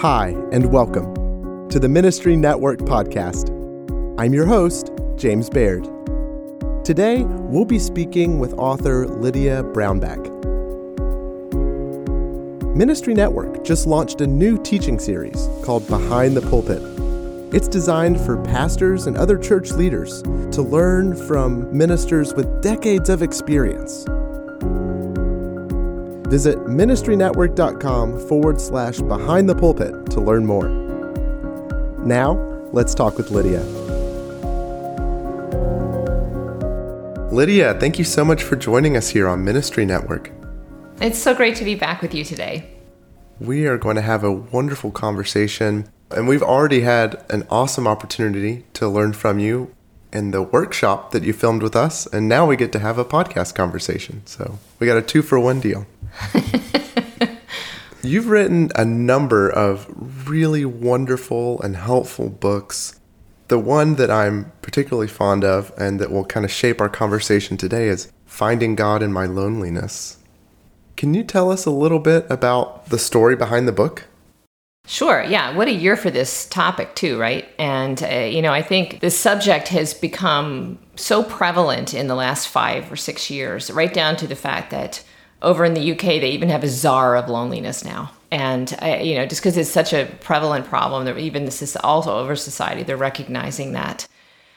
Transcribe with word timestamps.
Hi, 0.00 0.28
and 0.50 0.72
welcome 0.72 1.68
to 1.68 1.78
the 1.78 1.86
Ministry 1.86 2.34
Network 2.34 2.78
podcast. 2.78 3.50
I'm 4.18 4.32
your 4.32 4.46
host, 4.46 4.90
James 5.16 5.50
Baird. 5.50 5.84
Today, 6.86 7.24
we'll 7.24 7.66
be 7.66 7.78
speaking 7.78 8.38
with 8.38 8.54
author 8.54 9.06
Lydia 9.06 9.62
Brownback. 9.62 10.24
Ministry 12.74 13.12
Network 13.12 13.62
just 13.62 13.86
launched 13.86 14.22
a 14.22 14.26
new 14.26 14.56
teaching 14.62 14.98
series 14.98 15.50
called 15.62 15.86
Behind 15.86 16.34
the 16.34 16.48
Pulpit. 16.48 16.80
It's 17.54 17.68
designed 17.68 18.18
for 18.22 18.42
pastors 18.42 19.06
and 19.06 19.18
other 19.18 19.36
church 19.36 19.70
leaders 19.72 20.22
to 20.22 20.62
learn 20.62 21.14
from 21.14 21.76
ministers 21.76 22.32
with 22.32 22.62
decades 22.62 23.10
of 23.10 23.20
experience 23.20 24.06
Visit 26.30 26.58
ministrynetwork.com 26.58 28.28
forward 28.28 28.60
slash 28.60 29.00
behind 29.00 29.48
the 29.48 29.54
pulpit 29.54 30.10
to 30.12 30.20
learn 30.20 30.46
more. 30.46 30.68
Now, 32.06 32.34
let's 32.72 32.94
talk 32.94 33.16
with 33.16 33.32
Lydia. 33.32 33.64
Lydia, 37.32 37.74
thank 37.80 37.98
you 37.98 38.04
so 38.04 38.24
much 38.24 38.44
for 38.44 38.54
joining 38.54 38.96
us 38.96 39.08
here 39.08 39.26
on 39.26 39.44
Ministry 39.44 39.84
Network. 39.84 40.30
It's 41.00 41.18
so 41.18 41.34
great 41.34 41.56
to 41.56 41.64
be 41.64 41.74
back 41.74 42.00
with 42.00 42.14
you 42.14 42.24
today. 42.24 42.70
We 43.40 43.66
are 43.66 43.76
going 43.76 43.96
to 43.96 44.02
have 44.02 44.22
a 44.22 44.30
wonderful 44.30 44.92
conversation, 44.92 45.88
and 46.12 46.28
we've 46.28 46.44
already 46.44 46.82
had 46.82 47.24
an 47.28 47.44
awesome 47.50 47.88
opportunity 47.88 48.66
to 48.74 48.88
learn 48.88 49.14
from 49.14 49.40
you 49.40 49.74
in 50.12 50.30
the 50.30 50.42
workshop 50.42 51.12
that 51.12 51.22
you 51.22 51.32
filmed 51.32 51.62
with 51.62 51.76
us, 51.76 52.06
and 52.06 52.28
now 52.28 52.46
we 52.46 52.56
get 52.56 52.72
to 52.72 52.78
have 52.78 52.98
a 52.98 53.04
podcast 53.04 53.54
conversation. 53.54 54.22
So 54.26 54.58
we 54.78 54.86
got 54.86 54.96
a 54.96 55.02
two 55.02 55.22
for 55.22 55.38
one 55.38 55.60
deal. 55.60 55.86
You've 58.02 58.28
written 58.28 58.70
a 58.74 58.84
number 58.84 59.50
of 59.50 59.86
really 60.28 60.64
wonderful 60.64 61.60
and 61.60 61.76
helpful 61.76 62.30
books. 62.30 62.98
The 63.48 63.58
one 63.58 63.96
that 63.96 64.10
I'm 64.10 64.52
particularly 64.62 65.08
fond 65.08 65.44
of 65.44 65.72
and 65.76 66.00
that 66.00 66.10
will 66.10 66.24
kind 66.24 66.46
of 66.46 66.50
shape 66.50 66.80
our 66.80 66.88
conversation 66.88 67.56
today 67.56 67.88
is 67.88 68.10
Finding 68.24 68.74
God 68.74 69.02
in 69.02 69.12
My 69.12 69.26
Loneliness. 69.26 70.16
Can 70.96 71.14
you 71.14 71.24
tell 71.24 71.50
us 71.50 71.66
a 71.66 71.70
little 71.70 71.98
bit 71.98 72.26
about 72.30 72.86
the 72.86 72.98
story 72.98 73.36
behind 73.36 73.68
the 73.68 73.72
book? 73.72 74.04
Sure. 74.90 75.22
Yeah. 75.22 75.54
What 75.54 75.68
a 75.68 75.72
year 75.72 75.96
for 75.96 76.10
this 76.10 76.46
topic, 76.46 76.96
too, 76.96 77.16
right? 77.16 77.46
And, 77.60 78.02
uh, 78.02 78.08
you 78.08 78.42
know, 78.42 78.52
I 78.52 78.60
think 78.60 78.98
this 78.98 79.16
subject 79.16 79.68
has 79.68 79.94
become 79.94 80.80
so 80.96 81.22
prevalent 81.22 81.94
in 81.94 82.08
the 82.08 82.16
last 82.16 82.48
five 82.48 82.90
or 82.90 82.96
six 82.96 83.30
years, 83.30 83.70
right 83.70 83.94
down 83.94 84.16
to 84.16 84.26
the 84.26 84.34
fact 84.34 84.72
that 84.72 85.04
over 85.42 85.64
in 85.64 85.74
the 85.74 85.92
UK, 85.92 86.18
they 86.18 86.30
even 86.30 86.48
have 86.48 86.64
a 86.64 86.68
czar 86.68 87.14
of 87.14 87.28
loneliness 87.28 87.84
now. 87.84 88.10
And, 88.32 88.76
uh, 88.82 88.98
you 89.00 89.14
know, 89.14 89.26
just 89.26 89.42
because 89.42 89.56
it's 89.56 89.70
such 89.70 89.92
a 89.92 90.06
prevalent 90.22 90.66
problem, 90.66 91.04
that 91.04 91.16
even 91.18 91.44
this 91.44 91.62
is 91.62 91.76
also 91.76 92.18
over 92.18 92.34
society, 92.34 92.82
they're 92.82 92.96
recognizing 92.96 93.74
that. 93.74 94.08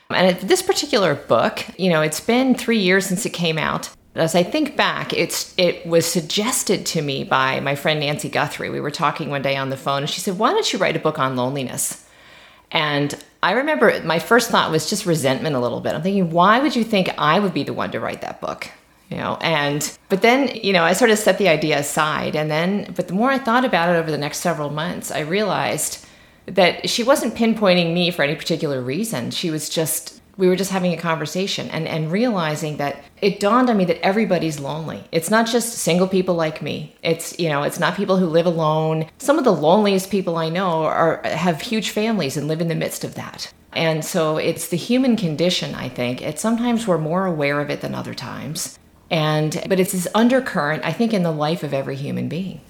And 0.10 0.36
this 0.40 0.64
particular 0.64 1.14
book, 1.14 1.64
you 1.78 1.92
know, 1.92 2.02
it's 2.02 2.20
been 2.20 2.56
three 2.56 2.80
years 2.80 3.06
since 3.06 3.28
it 3.28 3.34
came 3.34 3.60
out. 3.60 3.92
As 4.16 4.36
I 4.36 4.44
think 4.44 4.76
back, 4.76 5.12
it's 5.14 5.54
it 5.58 5.86
was 5.88 6.06
suggested 6.06 6.86
to 6.88 7.02
me 7.02 7.24
by 7.24 7.60
my 7.60 7.76
friend 7.76 8.00
Nancy 8.00 8.30
Guthrie. 8.30 8.70
We 8.70 8.80
were 8.80 8.92
talking 8.92 9.30
one 9.30 9.42
day 9.42 9.56
on 9.56 9.70
the 9.70 9.78
phone, 9.78 10.04
and 10.04 10.10
she 10.10 10.22
said, 10.22 10.38
"Why 10.38 10.52
don't 10.52 10.72
you 10.72 10.80
write 10.80 10.96
a 10.96 11.00
book 11.00 11.18
on 11.18 11.36
loneliness?" 11.36 12.08
And 12.72 13.16
I 13.42 13.54
remember 13.54 14.02
my 14.04 14.20
first 14.20 14.50
thought 14.50 14.72
was 14.72 14.90
just 14.90 15.06
resentment 15.06 15.56
a 15.56 15.60
little 15.60 15.82
bit. 15.82 15.94
I'm 15.94 16.02
thinking, 16.02 16.32
why 16.32 16.60
would 16.60 16.76
you 16.76 16.84
think 16.84 17.10
I 17.18 17.40
would 17.40 17.54
be 17.54 17.64
the 17.64 17.74
one 17.74 17.92
to 17.92 18.00
write 18.00 18.22
that 18.22 18.42
book? 18.42 18.70
you 19.14 19.20
know 19.20 19.38
and 19.42 19.98
but 20.10 20.22
then 20.24 20.48
you 20.56 20.74
know 20.74 20.84
i 20.84 20.94
sort 20.94 21.12
of 21.12 21.20
set 21.20 21.38
the 21.38 21.48
idea 21.48 21.78
aside 21.78 22.36
and 22.36 22.50
then 22.50 22.92
but 22.96 23.08
the 23.08 23.14
more 23.14 23.30
i 23.30 23.38
thought 23.38 23.64
about 23.64 23.90
it 23.90 23.98
over 23.98 24.10
the 24.10 24.18
next 24.18 24.40
several 24.40 24.72
months 24.72 25.12
i 25.12 25.20
realized 25.20 26.06
that 26.48 26.90
she 26.90 27.04
wasn't 27.04 27.36
pinpointing 27.36 27.94
me 27.94 28.10
for 28.10 28.24
any 28.24 28.36
particular 28.36 28.82
reason 28.82 29.30
she 29.30 29.52
was 29.52 29.70
just 29.70 30.20
we 30.38 30.48
were 30.48 30.56
just 30.56 30.72
having 30.72 30.94
a 30.94 30.98
conversation 30.98 31.70
and 31.70 31.88
and 31.88 32.12
realizing 32.12 32.78
that 32.78 33.04
it 33.22 33.40
dawned 33.40 33.70
on 33.70 33.78
me 33.78 33.86
that 33.86 34.04
everybody's 34.06 34.60
lonely 34.60 35.04
it's 35.12 35.30
not 35.30 35.48
just 35.48 35.74
single 35.74 36.08
people 36.08 36.36
like 36.36 36.62
me 36.62 36.96
it's 37.04 37.38
you 37.40 37.50
know 37.50 37.64
it's 37.64 37.80
not 37.80 37.96
people 37.96 38.18
who 38.18 38.26
live 38.26 38.46
alone 38.46 39.06
some 39.18 39.38
of 39.38 39.44
the 39.44 39.54
loneliest 39.54 40.10
people 40.10 40.38
i 40.38 40.50
know 40.50 40.84
are 40.84 41.22
have 41.24 41.62
huge 41.62 41.90
families 41.90 42.38
and 42.38 42.48
live 42.48 42.62
in 42.62 42.68
the 42.68 42.76
midst 42.76 43.04
of 43.04 43.16
that 43.16 43.54
and 43.74 44.04
so 44.06 44.38
it's 44.38 44.68
the 44.68 44.78
human 44.78 45.16
condition 45.16 45.76
i 45.76 45.88
think 45.88 46.22
it's 46.22 46.42
sometimes 46.42 46.88
we're 46.88 46.98
more 46.98 47.26
aware 47.26 47.60
of 47.60 47.70
it 47.70 47.82
than 47.82 47.94
other 47.94 48.14
times 48.14 48.78
and 49.14 49.62
but 49.70 49.80
it's 49.80 49.92
this 49.92 50.08
undercurrent, 50.16 50.84
I 50.84 50.92
think, 50.92 51.14
in 51.14 51.22
the 51.22 51.32
life 51.32 51.62
of 51.62 51.72
every 51.72 51.96
human 51.96 52.30
being. 52.30 52.62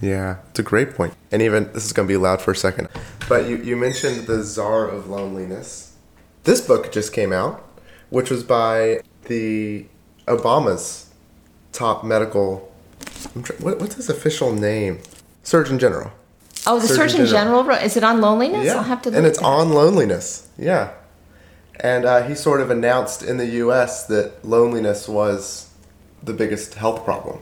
Yeah, 0.00 0.38
it's 0.50 0.58
a 0.58 0.64
great 0.64 0.94
point. 0.96 1.14
And 1.30 1.40
even 1.40 1.72
this 1.72 1.84
is 1.84 1.92
going 1.92 2.08
to 2.08 2.12
be 2.12 2.16
loud 2.16 2.42
for 2.42 2.50
a 2.50 2.56
second, 2.56 2.88
but 3.28 3.48
you 3.48 3.58
you 3.58 3.76
mentioned 3.76 4.26
the 4.26 4.42
czar 4.42 4.88
of 4.88 5.08
loneliness. 5.08 5.85
This 6.46 6.60
book 6.60 6.92
just 6.92 7.12
came 7.12 7.32
out, 7.32 7.68
which 8.08 8.30
was 8.30 8.44
by 8.44 9.00
the 9.24 9.84
Obama's 10.28 11.10
top 11.72 12.04
medical. 12.04 12.72
What, 13.58 13.80
what's 13.80 13.96
his 13.96 14.08
official 14.08 14.52
name? 14.54 15.00
Surgeon 15.42 15.76
General. 15.80 16.12
Oh, 16.64 16.78
the 16.78 16.86
Surgeon, 16.86 17.08
Surgeon 17.10 17.26
General. 17.26 17.62
General. 17.64 17.84
Is 17.84 17.96
it 17.96 18.04
on 18.04 18.20
loneliness? 18.20 18.64
Yeah. 18.64 18.76
I'll 18.76 18.84
have 18.84 19.02
to. 19.02 19.08
and 19.12 19.26
it's 19.26 19.40
on 19.40 19.70
loneliness. 19.70 20.48
Yeah. 20.56 20.92
And 21.80 22.04
uh, 22.04 22.22
he 22.22 22.36
sort 22.36 22.60
of 22.60 22.70
announced 22.70 23.24
in 23.24 23.38
the 23.38 23.46
U.S. 23.64 24.06
that 24.06 24.44
loneliness 24.44 25.08
was 25.08 25.68
the 26.22 26.32
biggest 26.32 26.74
health 26.74 27.04
problem. 27.04 27.40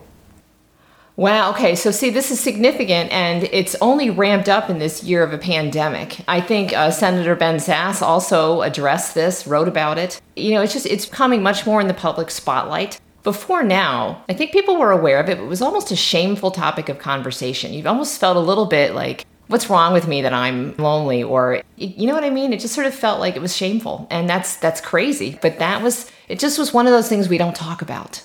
Wow. 1.16 1.50
Okay. 1.50 1.76
So, 1.76 1.92
see, 1.92 2.10
this 2.10 2.32
is 2.32 2.40
significant, 2.40 3.12
and 3.12 3.44
it's 3.44 3.76
only 3.80 4.10
ramped 4.10 4.48
up 4.48 4.68
in 4.68 4.78
this 4.78 5.04
year 5.04 5.22
of 5.22 5.32
a 5.32 5.38
pandemic. 5.38 6.18
I 6.26 6.40
think 6.40 6.72
uh, 6.72 6.90
Senator 6.90 7.36
Ben 7.36 7.56
Sasse 7.56 8.02
also 8.02 8.62
addressed 8.62 9.14
this, 9.14 9.46
wrote 9.46 9.68
about 9.68 9.96
it. 9.96 10.20
You 10.34 10.54
know, 10.54 10.62
it's 10.62 10.72
just 10.72 10.86
it's 10.86 11.06
coming 11.06 11.42
much 11.42 11.66
more 11.66 11.80
in 11.80 11.86
the 11.86 11.94
public 11.94 12.30
spotlight. 12.30 13.00
Before 13.22 13.62
now, 13.62 14.22
I 14.28 14.34
think 14.34 14.52
people 14.52 14.76
were 14.76 14.90
aware 14.90 15.20
of 15.20 15.28
it, 15.28 15.38
but 15.38 15.44
it 15.44 15.48
was 15.48 15.62
almost 15.62 15.92
a 15.92 15.96
shameful 15.96 16.50
topic 16.50 16.88
of 16.88 16.98
conversation. 16.98 17.72
You 17.72 17.86
almost 17.86 18.20
felt 18.20 18.36
a 18.36 18.40
little 18.40 18.66
bit 18.66 18.94
like, 18.94 19.24
what's 19.46 19.70
wrong 19.70 19.92
with 19.92 20.08
me 20.08 20.20
that 20.22 20.34
I'm 20.34 20.76
lonely, 20.78 21.22
or 21.22 21.62
you 21.76 22.08
know 22.08 22.14
what 22.14 22.24
I 22.24 22.30
mean? 22.30 22.52
It 22.52 22.60
just 22.60 22.74
sort 22.74 22.88
of 22.88 22.94
felt 22.94 23.20
like 23.20 23.36
it 23.36 23.40
was 23.40 23.56
shameful, 23.56 24.08
and 24.10 24.28
that's 24.28 24.56
that's 24.56 24.80
crazy. 24.80 25.38
But 25.40 25.60
that 25.60 25.80
was 25.80 26.10
it. 26.26 26.40
Just 26.40 26.58
was 26.58 26.74
one 26.74 26.88
of 26.88 26.92
those 26.92 27.08
things 27.08 27.28
we 27.28 27.38
don't 27.38 27.54
talk 27.54 27.82
about 27.82 28.20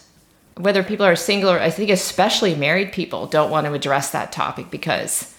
whether 0.59 0.83
people 0.83 1.05
are 1.05 1.15
single 1.15 1.49
or 1.49 1.59
I 1.59 1.69
think 1.69 1.89
especially 1.89 2.53
married 2.53 2.91
people 2.91 3.27
don't 3.27 3.49
want 3.49 3.65
to 3.65 3.73
address 3.73 4.11
that 4.11 4.33
topic 4.33 4.69
because 4.69 5.33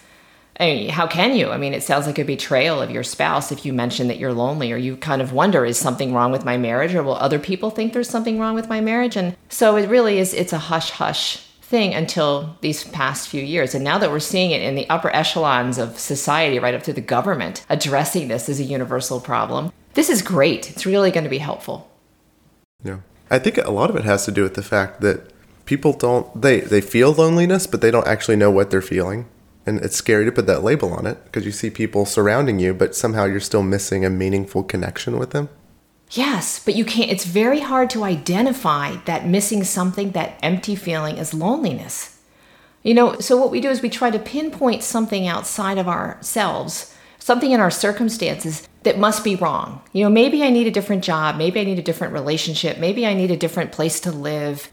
I 0.58 0.64
mean, 0.64 0.88
how 0.90 1.06
can 1.06 1.34
you? 1.34 1.50
I 1.50 1.56
mean, 1.56 1.72
it 1.72 1.82
sounds 1.82 2.06
like 2.06 2.18
a 2.18 2.24
betrayal 2.24 2.82
of 2.82 2.90
your 2.90 3.02
spouse 3.02 3.52
if 3.52 3.64
you 3.64 3.72
mention 3.72 4.08
that 4.08 4.18
you're 4.18 4.32
lonely 4.32 4.72
or 4.72 4.76
you 4.76 4.96
kind 4.96 5.22
of 5.22 5.32
wonder, 5.32 5.64
is 5.64 5.78
something 5.78 6.12
wrong 6.12 6.32
with 6.32 6.44
my 6.44 6.56
marriage 6.56 6.94
or 6.94 7.02
will 7.02 7.14
other 7.14 7.38
people 7.38 7.70
think 7.70 7.92
there's 7.92 8.10
something 8.10 8.38
wrong 8.38 8.54
with 8.54 8.68
my 8.68 8.80
marriage? 8.80 9.16
And 9.16 9.36
so 9.48 9.76
it 9.76 9.88
really 9.88 10.18
is, 10.18 10.34
it's 10.34 10.52
a 10.52 10.58
hush 10.58 10.90
hush 10.90 11.46
thing 11.62 11.94
until 11.94 12.56
these 12.62 12.84
past 12.84 13.28
few 13.28 13.42
years. 13.42 13.74
And 13.74 13.84
now 13.84 13.96
that 13.98 14.10
we're 14.10 14.20
seeing 14.20 14.50
it 14.50 14.62
in 14.62 14.74
the 14.74 14.88
upper 14.90 15.14
echelons 15.14 15.78
of 15.78 15.98
society, 15.98 16.58
right 16.58 16.74
up 16.74 16.82
to 16.84 16.92
the 16.92 17.00
government, 17.00 17.64
addressing 17.70 18.28
this 18.28 18.48
as 18.48 18.60
a 18.60 18.64
universal 18.64 19.20
problem, 19.20 19.72
this 19.94 20.10
is 20.10 20.20
great. 20.20 20.70
It's 20.70 20.84
really 20.84 21.10
going 21.10 21.24
to 21.24 21.30
be 21.30 21.38
helpful. 21.38 21.90
Yeah. 22.82 22.98
I 23.30 23.38
think 23.38 23.58
a 23.58 23.70
lot 23.70 23.90
of 23.90 23.96
it 23.96 24.04
has 24.04 24.24
to 24.24 24.32
do 24.32 24.42
with 24.42 24.54
the 24.54 24.62
fact 24.62 25.00
that 25.02 25.32
people 25.64 25.92
don't 25.92 26.42
they 26.42 26.60
they 26.60 26.80
feel 26.80 27.12
loneliness, 27.12 27.66
but 27.66 27.80
they 27.80 27.90
don't 27.90 28.06
actually 28.06 28.36
know 28.36 28.50
what 28.50 28.70
they're 28.70 28.82
feeling. 28.82 29.26
And 29.66 29.78
it's 29.84 29.96
scary 29.96 30.24
to 30.24 30.32
put 30.32 30.46
that 30.46 30.64
label 30.64 30.92
on 30.92 31.06
it 31.06 31.22
because 31.24 31.44
you 31.44 31.52
see 31.52 31.70
people 31.70 32.06
surrounding 32.06 32.58
you, 32.58 32.74
but 32.74 32.96
somehow 32.96 33.26
you're 33.26 33.40
still 33.40 33.62
missing 33.62 34.04
a 34.04 34.10
meaningful 34.10 34.64
connection 34.64 35.18
with 35.18 35.30
them. 35.30 35.48
Yes, 36.10 36.64
but 36.64 36.74
you 36.74 36.84
can't 36.84 37.10
it's 37.10 37.24
very 37.24 37.60
hard 37.60 37.88
to 37.90 38.02
identify 38.02 38.96
that 39.04 39.28
missing 39.28 39.62
something, 39.62 40.10
that 40.12 40.38
empty 40.42 40.74
feeling 40.74 41.18
as 41.18 41.32
loneliness. 41.32 42.18
You 42.82 42.94
know, 42.94 43.18
so 43.20 43.36
what 43.36 43.50
we 43.50 43.60
do 43.60 43.68
is 43.68 43.82
we 43.82 43.90
try 43.90 44.10
to 44.10 44.18
pinpoint 44.18 44.82
something 44.82 45.28
outside 45.28 45.78
of 45.78 45.86
ourselves, 45.86 46.94
something 47.18 47.52
in 47.52 47.60
our 47.60 47.70
circumstances 47.70 48.66
that 48.82 48.98
must 48.98 49.24
be 49.24 49.36
wrong. 49.36 49.82
You 49.92 50.04
know, 50.04 50.10
maybe 50.10 50.42
I 50.42 50.50
need 50.50 50.66
a 50.66 50.70
different 50.70 51.04
job, 51.04 51.36
maybe 51.36 51.60
I 51.60 51.64
need 51.64 51.78
a 51.78 51.82
different 51.82 52.12
relationship, 52.12 52.78
maybe 52.78 53.06
I 53.06 53.14
need 53.14 53.30
a 53.30 53.36
different 53.36 53.72
place 53.72 54.00
to 54.00 54.12
live. 54.12 54.70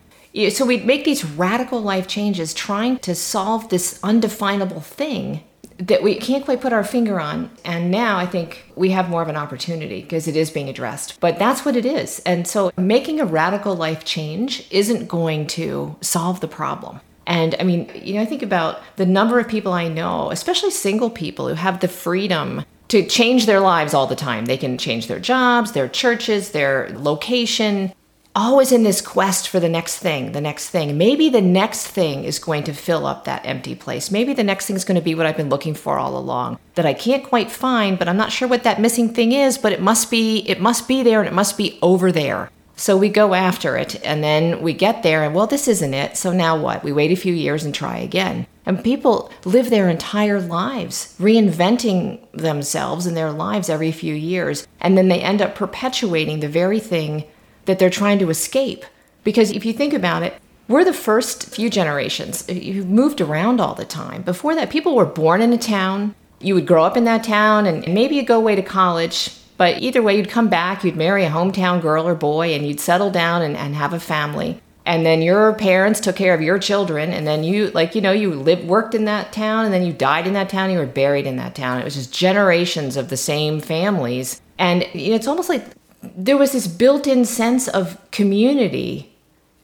So 0.51 0.65
we 0.65 0.77
make 0.77 1.03
these 1.03 1.25
radical 1.25 1.81
life 1.81 2.07
changes 2.07 2.53
trying 2.53 2.99
to 2.99 3.15
solve 3.15 3.69
this 3.69 3.99
undefinable 4.03 4.81
thing 4.81 5.43
that 5.79 6.01
we 6.01 6.15
can't 6.15 6.43
quite 6.45 6.61
put 6.61 6.73
our 6.73 6.83
finger 6.83 7.19
on. 7.19 7.51
And 7.63 7.91
now 7.91 8.17
I 8.17 8.25
think 8.25 8.71
we 8.75 8.89
have 8.91 9.09
more 9.09 9.21
of 9.21 9.29
an 9.29 9.35
opportunity 9.35 10.01
because 10.01 10.27
it 10.27 10.35
is 10.35 10.49
being 10.49 10.69
addressed. 10.69 11.19
But 11.19 11.37
that's 11.37 11.65
what 11.65 11.75
it 11.75 11.85
is. 11.85 12.19
And 12.19 12.47
so 12.47 12.71
making 12.77 13.19
a 13.19 13.25
radical 13.25 13.75
life 13.75 14.03
change 14.03 14.67
isn't 14.71 15.07
going 15.07 15.47
to 15.47 15.95
solve 16.01 16.39
the 16.39 16.47
problem. 16.47 16.99
And 17.27 17.55
I 17.59 17.63
mean, 17.63 17.91
you 17.93 18.15
know, 18.15 18.21
I 18.21 18.25
think 18.25 18.41
about 18.41 18.81
the 18.95 19.05
number 19.05 19.39
of 19.39 19.47
people 19.47 19.73
I 19.73 19.87
know, 19.87 20.31
especially 20.31 20.71
single 20.71 21.09
people 21.09 21.47
who 21.47 21.55
have 21.55 21.79
the 21.79 21.87
freedom 21.87 22.63
to 22.89 23.05
change 23.05 23.45
their 23.45 23.59
lives 23.59 23.93
all 23.93 24.07
the 24.07 24.15
time. 24.15 24.45
They 24.45 24.57
can 24.57 24.77
change 24.77 25.07
their 25.07 25.19
jobs, 25.19 25.73
their 25.73 25.87
churches, 25.87 26.51
their 26.51 26.89
location, 26.93 27.93
always 28.37 28.71
in 28.71 28.83
this 28.83 29.01
quest 29.01 29.49
for 29.49 29.59
the 29.59 29.67
next 29.67 29.97
thing, 29.97 30.31
the 30.31 30.41
next 30.41 30.69
thing. 30.69 30.97
Maybe 30.97 31.27
the 31.27 31.41
next 31.41 31.87
thing 31.87 32.23
is 32.23 32.37
going 32.37 32.63
to 32.65 32.73
fill 32.73 33.07
up 33.07 33.25
that 33.25 33.45
empty 33.45 33.75
place. 33.75 34.11
Maybe 34.11 34.33
the 34.33 34.43
next 34.43 34.67
thing 34.67 34.75
is 34.75 34.85
going 34.85 34.95
to 34.95 35.01
be 35.01 35.15
what 35.15 35.25
I've 35.25 35.35
been 35.35 35.49
looking 35.49 35.73
for 35.73 35.97
all 35.97 36.15
along 36.15 36.59
that 36.75 36.85
I 36.85 36.93
can't 36.93 37.23
quite 37.23 37.51
find, 37.51 37.97
but 37.97 38.07
I'm 38.07 38.17
not 38.17 38.31
sure 38.31 38.47
what 38.47 38.63
that 38.63 38.79
missing 38.79 39.13
thing 39.13 39.31
is, 39.31 39.57
but 39.57 39.73
it 39.73 39.81
must 39.81 40.11
be 40.11 40.47
it 40.47 40.61
must 40.61 40.87
be 40.87 41.01
there 41.01 41.19
and 41.19 41.27
it 41.27 41.33
must 41.33 41.57
be 41.57 41.79
over 41.81 42.11
there. 42.11 42.51
So 42.77 42.95
we 42.95 43.09
go 43.09 43.33
after 43.33 43.75
it 43.75 43.99
and 44.05 44.23
then 44.23 44.61
we 44.61 44.71
get 44.71 45.03
there 45.03 45.23
and 45.23 45.35
well 45.35 45.47
this 45.47 45.67
isn't 45.67 45.93
it. 45.93 46.15
So 46.15 46.31
now 46.31 46.57
what? 46.57 46.83
We 46.83 46.93
wait 46.93 47.11
a 47.11 47.15
few 47.15 47.33
years 47.33 47.65
and 47.65 47.73
try 47.73 47.97
again. 47.97 48.47
And 48.65 48.83
people 48.83 49.31
live 49.45 49.69
their 49.69 49.89
entire 49.89 50.39
lives 50.39 51.15
reinventing 51.19 52.19
themselves 52.31 53.05
and 53.05 53.17
their 53.17 53.31
lives 53.31 53.69
every 53.69 53.91
few 53.91 54.13
years 54.13 54.67
and 54.79 54.97
then 54.97 55.07
they 55.07 55.21
end 55.21 55.41
up 55.41 55.55
perpetuating 55.55 56.39
the 56.39 56.47
very 56.47 56.79
thing 56.79 57.25
that 57.65 57.79
they're 57.79 57.89
trying 57.89 58.19
to 58.19 58.29
escape. 58.29 58.85
Because 59.23 59.51
if 59.51 59.65
you 59.65 59.73
think 59.73 59.93
about 59.93 60.23
it, 60.23 60.39
we're 60.67 60.85
the 60.85 60.93
first 60.93 61.47
few 61.47 61.69
generations 61.69 62.47
uh, 62.49 62.53
who've 62.53 62.87
moved 62.87 63.21
around 63.21 63.59
all 63.59 63.73
the 63.73 63.85
time. 63.85 64.21
Before 64.21 64.53
that, 64.55 64.69
people 64.69 64.95
were 64.95 65.05
born 65.05 65.41
in 65.41 65.53
a 65.53 65.57
town. 65.57 66.13
You 66.39 66.53
would 66.55 66.67
grow 66.67 66.83
up 66.83 66.97
in 66.97 67.05
that 67.05 67.23
town 67.23 67.65
and 67.65 67.87
maybe 67.93 68.15
you'd 68.15 68.27
go 68.27 68.37
away 68.37 68.55
to 68.55 68.61
college. 68.61 69.31
But 69.57 69.81
either 69.81 70.03
way, 70.03 70.15
you'd 70.15 70.29
come 70.29 70.49
back, 70.49 70.83
you'd 70.83 70.95
marry 70.95 71.25
a 71.25 71.29
hometown 71.29 71.81
girl 71.81 72.07
or 72.07 72.15
boy, 72.15 72.53
and 72.53 72.65
you'd 72.65 72.79
settle 72.79 73.09
down 73.09 73.41
and, 73.41 73.57
and 73.57 73.75
have 73.75 73.93
a 73.93 73.99
family. 73.99 74.61
And 74.85 75.05
then 75.05 75.21
your 75.21 75.53
parents 75.53 75.99
took 75.99 76.15
care 76.15 76.33
of 76.33 76.41
your 76.41 76.59
children, 76.59 77.11
and 77.11 77.27
then 77.27 77.43
you, 77.43 77.71
like, 77.71 77.93
you 77.95 78.01
know, 78.01 78.13
you 78.13 78.33
lived, 78.33 78.65
worked 78.65 78.95
in 78.95 79.05
that 79.05 79.33
town, 79.33 79.65
and 79.65 79.73
then 79.73 79.83
you 79.83 79.91
died 79.91 80.27
in 80.27 80.33
that 80.33 80.49
town, 80.49 80.69
you 80.69 80.77
were 80.77 80.85
buried 80.85 81.27
in 81.27 81.35
that 81.37 81.55
town. 81.55 81.81
It 81.81 81.83
was 81.83 81.95
just 81.95 82.13
generations 82.13 82.95
of 82.95 83.09
the 83.09 83.17
same 83.17 83.59
families. 83.59 84.41
And 84.57 84.83
it's 84.93 85.27
almost 85.27 85.49
like 85.49 85.65
there 86.01 86.37
was 86.37 86.51
this 86.51 86.67
built-in 86.67 87.25
sense 87.25 87.67
of 87.67 87.99
community 88.11 89.13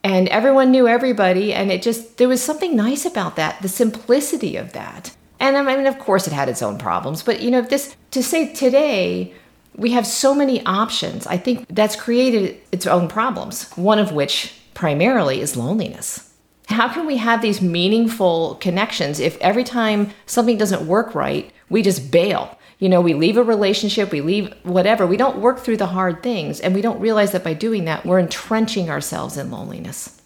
and 0.03 0.27
everyone 0.29 0.71
knew 0.71 0.87
everybody 0.87 1.53
and 1.53 1.71
it 1.71 1.81
just 1.81 2.17
there 2.17 2.27
was 2.27 2.41
something 2.41 2.75
nice 2.75 3.05
about 3.05 3.35
that 3.35 3.61
the 3.61 3.67
simplicity 3.67 4.57
of 4.57 4.73
that 4.73 5.15
and 5.39 5.55
i 5.55 5.61
mean 5.61 5.87
of 5.87 5.99
course 5.99 6.27
it 6.27 6.33
had 6.33 6.49
its 6.49 6.61
own 6.61 6.77
problems 6.77 7.23
but 7.23 7.41
you 7.41 7.49
know 7.49 7.61
this 7.61 7.95
to 8.11 8.21
say 8.21 8.51
today 8.53 9.33
we 9.75 9.91
have 9.91 10.05
so 10.05 10.33
many 10.33 10.65
options 10.65 11.25
i 11.27 11.37
think 11.37 11.65
that's 11.69 11.95
created 11.95 12.59
its 12.71 12.87
own 12.87 13.07
problems 13.07 13.71
one 13.75 13.99
of 13.99 14.11
which 14.11 14.53
primarily 14.73 15.41
is 15.41 15.55
loneliness 15.57 16.31
how 16.69 16.87
can 16.87 17.05
we 17.05 17.17
have 17.17 17.41
these 17.41 17.61
meaningful 17.61 18.55
connections 18.55 19.19
if 19.19 19.37
every 19.39 19.63
time 19.63 20.11
something 20.25 20.57
doesn't 20.57 20.87
work 20.87 21.13
right 21.13 21.51
we 21.69 21.81
just 21.81 22.11
bail 22.11 22.57
you 22.83 22.89
know, 22.89 22.99
we 22.99 23.13
leave 23.13 23.37
a 23.37 23.43
relationship, 23.43 24.11
we 24.11 24.19
leave 24.19 24.53
whatever. 24.63 25.07
We 25.07 25.15
don't 25.15 25.37
work 25.37 25.59
through 25.59 25.77
the 25.77 25.85
hard 25.85 26.21
things. 26.21 26.59
And 26.59 26.75
we 26.75 26.81
don't 26.81 26.99
realize 26.99 27.31
that 27.31 27.41
by 27.41 27.53
doing 27.53 27.85
that, 27.85 28.05
we're 28.05 28.19
entrenching 28.19 28.89
ourselves 28.89 29.37
in 29.37 29.51
loneliness. 29.51 30.21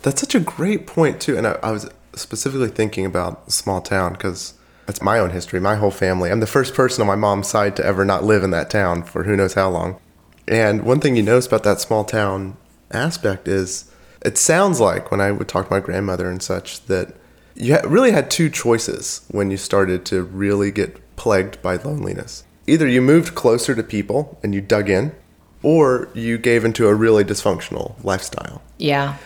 That's 0.00 0.18
such 0.18 0.34
a 0.34 0.40
great 0.40 0.86
point, 0.86 1.20
too. 1.20 1.36
And 1.36 1.46
I, 1.46 1.58
I 1.62 1.70
was 1.72 1.90
specifically 2.14 2.70
thinking 2.70 3.04
about 3.04 3.52
small 3.52 3.82
town 3.82 4.14
because 4.14 4.54
that's 4.90 5.00
my 5.00 5.20
own 5.20 5.30
history, 5.30 5.60
my 5.60 5.76
whole 5.76 5.92
family. 5.92 6.32
I'm 6.32 6.40
the 6.40 6.48
first 6.48 6.74
person 6.74 7.00
on 7.00 7.06
my 7.06 7.14
mom's 7.14 7.46
side 7.46 7.76
to 7.76 7.86
ever 7.86 8.04
not 8.04 8.24
live 8.24 8.42
in 8.42 8.50
that 8.50 8.70
town 8.70 9.04
for 9.04 9.22
who 9.22 9.36
knows 9.36 9.54
how 9.54 9.70
long. 9.70 10.00
And 10.48 10.82
one 10.82 10.98
thing 10.98 11.14
you 11.14 11.22
notice 11.22 11.46
about 11.46 11.62
that 11.62 11.80
small 11.80 12.02
town 12.02 12.56
aspect 12.90 13.46
is 13.46 13.88
it 14.24 14.36
sounds 14.36 14.80
like 14.80 15.12
when 15.12 15.20
I 15.20 15.30
would 15.30 15.46
talk 15.46 15.68
to 15.68 15.72
my 15.72 15.78
grandmother 15.78 16.28
and 16.28 16.42
such 16.42 16.84
that 16.86 17.14
you 17.54 17.78
really 17.86 18.10
had 18.10 18.32
two 18.32 18.50
choices 18.50 19.24
when 19.30 19.52
you 19.52 19.56
started 19.56 20.04
to 20.06 20.24
really 20.24 20.72
get 20.72 20.98
plagued 21.14 21.62
by 21.62 21.76
loneliness. 21.76 22.42
Either 22.66 22.88
you 22.88 23.00
moved 23.00 23.36
closer 23.36 23.76
to 23.76 23.84
people 23.84 24.40
and 24.42 24.56
you 24.56 24.60
dug 24.60 24.90
in, 24.90 25.14
or 25.62 26.08
you 26.14 26.36
gave 26.36 26.64
into 26.64 26.88
a 26.88 26.94
really 26.94 27.22
dysfunctional 27.22 27.94
lifestyle. 28.02 28.60
Yeah. 28.76 29.18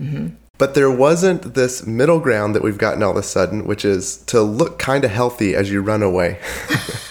Mm-hmm. 0.00 0.34
But 0.62 0.74
there 0.74 0.92
wasn't 0.92 1.54
this 1.54 1.88
middle 1.88 2.20
ground 2.20 2.54
that 2.54 2.62
we've 2.62 2.78
gotten 2.78 3.02
all 3.02 3.10
of 3.10 3.16
a 3.16 3.22
sudden, 3.24 3.66
which 3.66 3.84
is 3.84 4.18
to 4.26 4.42
look 4.42 4.78
kind 4.78 5.04
of 5.04 5.10
healthy 5.10 5.56
as 5.56 5.72
you 5.72 5.82
run 5.82 6.04
away. 6.04 6.38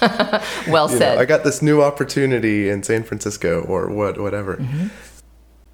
well 0.68 0.88
said. 0.88 1.16
Know, 1.16 1.20
I 1.20 1.26
got 1.26 1.44
this 1.44 1.60
new 1.60 1.82
opportunity 1.82 2.70
in 2.70 2.82
San 2.82 3.02
Francisco 3.02 3.60
or 3.60 3.90
what, 3.90 4.18
whatever. 4.18 4.56
Mm-hmm. 4.56 4.86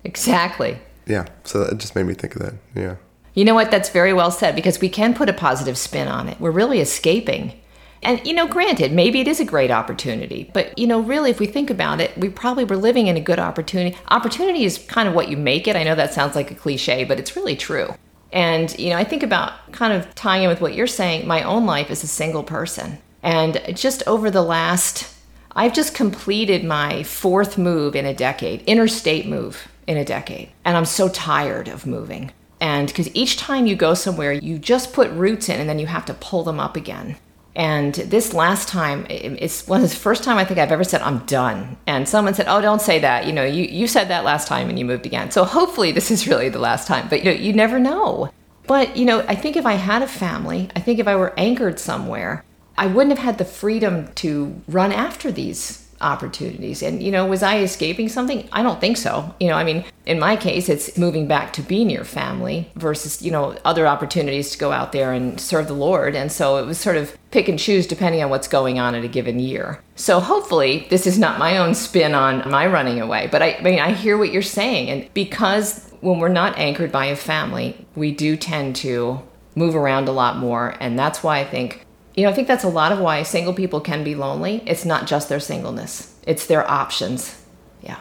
Exactly. 0.02 0.80
Yeah. 1.06 1.26
So 1.44 1.62
it 1.62 1.78
just 1.78 1.94
made 1.94 2.06
me 2.06 2.14
think 2.14 2.34
of 2.34 2.42
that. 2.42 2.54
Yeah. 2.74 2.96
You 3.34 3.44
know 3.44 3.54
what? 3.54 3.70
That's 3.70 3.90
very 3.90 4.12
well 4.12 4.32
said 4.32 4.56
because 4.56 4.80
we 4.80 4.88
can 4.88 5.14
put 5.14 5.28
a 5.28 5.32
positive 5.32 5.78
spin 5.78 6.08
on 6.08 6.28
it. 6.28 6.40
We're 6.40 6.50
really 6.50 6.80
escaping 6.80 7.60
and, 8.02 8.24
you 8.26 8.32
know, 8.32 8.46
granted, 8.46 8.92
maybe 8.92 9.20
it 9.20 9.28
is 9.28 9.40
a 9.40 9.44
great 9.44 9.70
opportunity, 9.70 10.50
but, 10.52 10.78
you 10.78 10.86
know, 10.86 11.00
really, 11.00 11.30
if 11.30 11.40
we 11.40 11.46
think 11.46 11.70
about 11.70 12.00
it, 12.00 12.16
we 12.16 12.28
probably 12.28 12.64
were 12.64 12.76
living 12.76 13.06
in 13.08 13.16
a 13.16 13.20
good 13.20 13.38
opportunity. 13.38 13.96
Opportunity 14.08 14.64
is 14.64 14.78
kind 14.78 15.08
of 15.08 15.14
what 15.14 15.28
you 15.28 15.36
make 15.36 15.66
it. 15.66 15.76
I 15.76 15.82
know 15.82 15.94
that 15.94 16.14
sounds 16.14 16.34
like 16.36 16.50
a 16.50 16.54
cliche, 16.54 17.04
but 17.04 17.18
it's 17.18 17.36
really 17.36 17.56
true. 17.56 17.94
And, 18.32 18.78
you 18.78 18.90
know, 18.90 18.96
I 18.96 19.04
think 19.04 19.22
about 19.22 19.72
kind 19.72 19.92
of 19.92 20.14
tying 20.14 20.44
in 20.44 20.48
with 20.48 20.60
what 20.60 20.74
you're 20.74 20.86
saying, 20.86 21.26
my 21.26 21.42
own 21.42 21.66
life 21.66 21.90
as 21.90 22.04
a 22.04 22.08
single 22.08 22.42
person. 22.42 22.98
And 23.22 23.60
just 23.74 24.02
over 24.06 24.30
the 24.30 24.42
last, 24.42 25.12
I've 25.52 25.72
just 25.72 25.94
completed 25.94 26.62
my 26.62 27.02
fourth 27.02 27.58
move 27.58 27.96
in 27.96 28.04
a 28.04 28.14
decade, 28.14 28.62
interstate 28.62 29.26
move 29.26 29.66
in 29.86 29.96
a 29.96 30.04
decade. 30.04 30.50
And 30.64 30.76
I'm 30.76 30.84
so 30.84 31.08
tired 31.08 31.68
of 31.68 31.86
moving. 31.86 32.30
And 32.60 32.88
because 32.88 33.14
each 33.14 33.38
time 33.38 33.66
you 33.66 33.74
go 33.74 33.94
somewhere, 33.94 34.32
you 34.32 34.58
just 34.58 34.92
put 34.92 35.10
roots 35.12 35.48
in 35.48 35.58
and 35.58 35.68
then 35.68 35.78
you 35.78 35.86
have 35.86 36.04
to 36.06 36.14
pull 36.14 36.44
them 36.44 36.60
up 36.60 36.76
again. 36.76 37.16
And 37.58 37.92
this 37.92 38.32
last 38.32 38.68
time, 38.68 39.04
it's 39.10 39.66
one 39.66 39.82
of 39.82 39.90
the 39.90 39.96
first 39.96 40.22
time 40.22 40.38
I 40.38 40.44
think 40.44 40.60
I've 40.60 40.70
ever 40.70 40.84
said 40.84 41.02
I'm 41.02 41.18
done. 41.26 41.76
And 41.88 42.08
someone 42.08 42.32
said, 42.34 42.46
"Oh, 42.48 42.60
don't 42.60 42.80
say 42.80 43.00
that. 43.00 43.26
You 43.26 43.32
know, 43.32 43.44
you 43.44 43.64
you 43.64 43.88
said 43.88 44.08
that 44.08 44.24
last 44.24 44.46
time 44.46 44.68
and 44.68 44.78
you 44.78 44.84
moved 44.84 45.06
again. 45.06 45.32
So 45.32 45.42
hopefully 45.44 45.90
this 45.90 46.12
is 46.12 46.28
really 46.28 46.48
the 46.48 46.60
last 46.60 46.86
time. 46.86 47.08
But 47.08 47.18
you 47.18 47.24
know, 47.24 47.38
you 47.38 47.52
never 47.52 47.80
know. 47.80 48.30
But 48.68 48.96
you 48.96 49.04
know, 49.04 49.24
I 49.26 49.34
think 49.34 49.56
if 49.56 49.66
I 49.66 49.72
had 49.72 50.02
a 50.02 50.06
family, 50.06 50.70
I 50.76 50.80
think 50.80 51.00
if 51.00 51.08
I 51.08 51.16
were 51.16 51.34
anchored 51.36 51.80
somewhere, 51.80 52.44
I 52.76 52.86
wouldn't 52.86 53.16
have 53.16 53.24
had 53.24 53.38
the 53.38 53.44
freedom 53.44 54.12
to 54.16 54.62
run 54.68 54.92
after 54.92 55.32
these 55.32 55.87
opportunities. 56.00 56.82
And, 56.82 57.02
you 57.02 57.10
know, 57.10 57.26
was 57.26 57.42
I 57.42 57.58
escaping 57.58 58.08
something? 58.08 58.48
I 58.52 58.62
don't 58.62 58.80
think 58.80 58.96
so. 58.96 59.34
You 59.40 59.48
know, 59.48 59.54
I 59.54 59.64
mean, 59.64 59.84
in 60.06 60.18
my 60.18 60.36
case, 60.36 60.68
it's 60.68 60.96
moving 60.96 61.26
back 61.26 61.52
to 61.54 61.62
be 61.62 61.84
near 61.84 62.04
family 62.04 62.70
versus, 62.76 63.22
you 63.22 63.30
know, 63.30 63.56
other 63.64 63.86
opportunities 63.86 64.50
to 64.50 64.58
go 64.58 64.72
out 64.72 64.92
there 64.92 65.12
and 65.12 65.40
serve 65.40 65.68
the 65.68 65.74
Lord. 65.74 66.14
And 66.14 66.30
so 66.30 66.56
it 66.58 66.66
was 66.66 66.78
sort 66.78 66.96
of 66.96 67.16
pick 67.30 67.48
and 67.48 67.58
choose 67.58 67.86
depending 67.86 68.22
on 68.22 68.30
what's 68.30 68.48
going 68.48 68.78
on 68.78 68.94
at 68.94 69.04
a 69.04 69.08
given 69.08 69.38
year. 69.38 69.82
So 69.96 70.20
hopefully 70.20 70.86
this 70.90 71.06
is 71.06 71.18
not 71.18 71.38
my 71.38 71.58
own 71.58 71.74
spin 71.74 72.14
on 72.14 72.48
my 72.50 72.66
running 72.66 73.00
away, 73.00 73.28
but 73.30 73.42
I, 73.42 73.54
I 73.54 73.62
mean, 73.62 73.80
I 73.80 73.92
hear 73.92 74.16
what 74.16 74.32
you're 74.32 74.42
saying. 74.42 74.88
And 74.88 75.12
because 75.14 75.92
when 76.00 76.18
we're 76.20 76.28
not 76.28 76.56
anchored 76.58 76.92
by 76.92 77.06
a 77.06 77.16
family, 77.16 77.86
we 77.94 78.12
do 78.12 78.36
tend 78.36 78.76
to 78.76 79.22
move 79.54 79.74
around 79.74 80.08
a 80.08 80.12
lot 80.12 80.36
more. 80.36 80.74
And 80.80 80.98
that's 80.98 81.22
why 81.22 81.40
I 81.40 81.44
think 81.44 81.84
you 82.18 82.24
know, 82.24 82.30
I 82.30 82.32
think 82.32 82.48
that's 82.48 82.64
a 82.64 82.68
lot 82.68 82.90
of 82.90 82.98
why 82.98 83.22
single 83.22 83.54
people 83.54 83.80
can 83.80 84.02
be 84.02 84.16
lonely. 84.16 84.60
It's 84.66 84.84
not 84.84 85.06
just 85.06 85.28
their 85.28 85.38
singleness, 85.38 86.16
it's 86.26 86.46
their 86.46 86.68
options. 86.68 87.40
Yeah. 87.80 88.00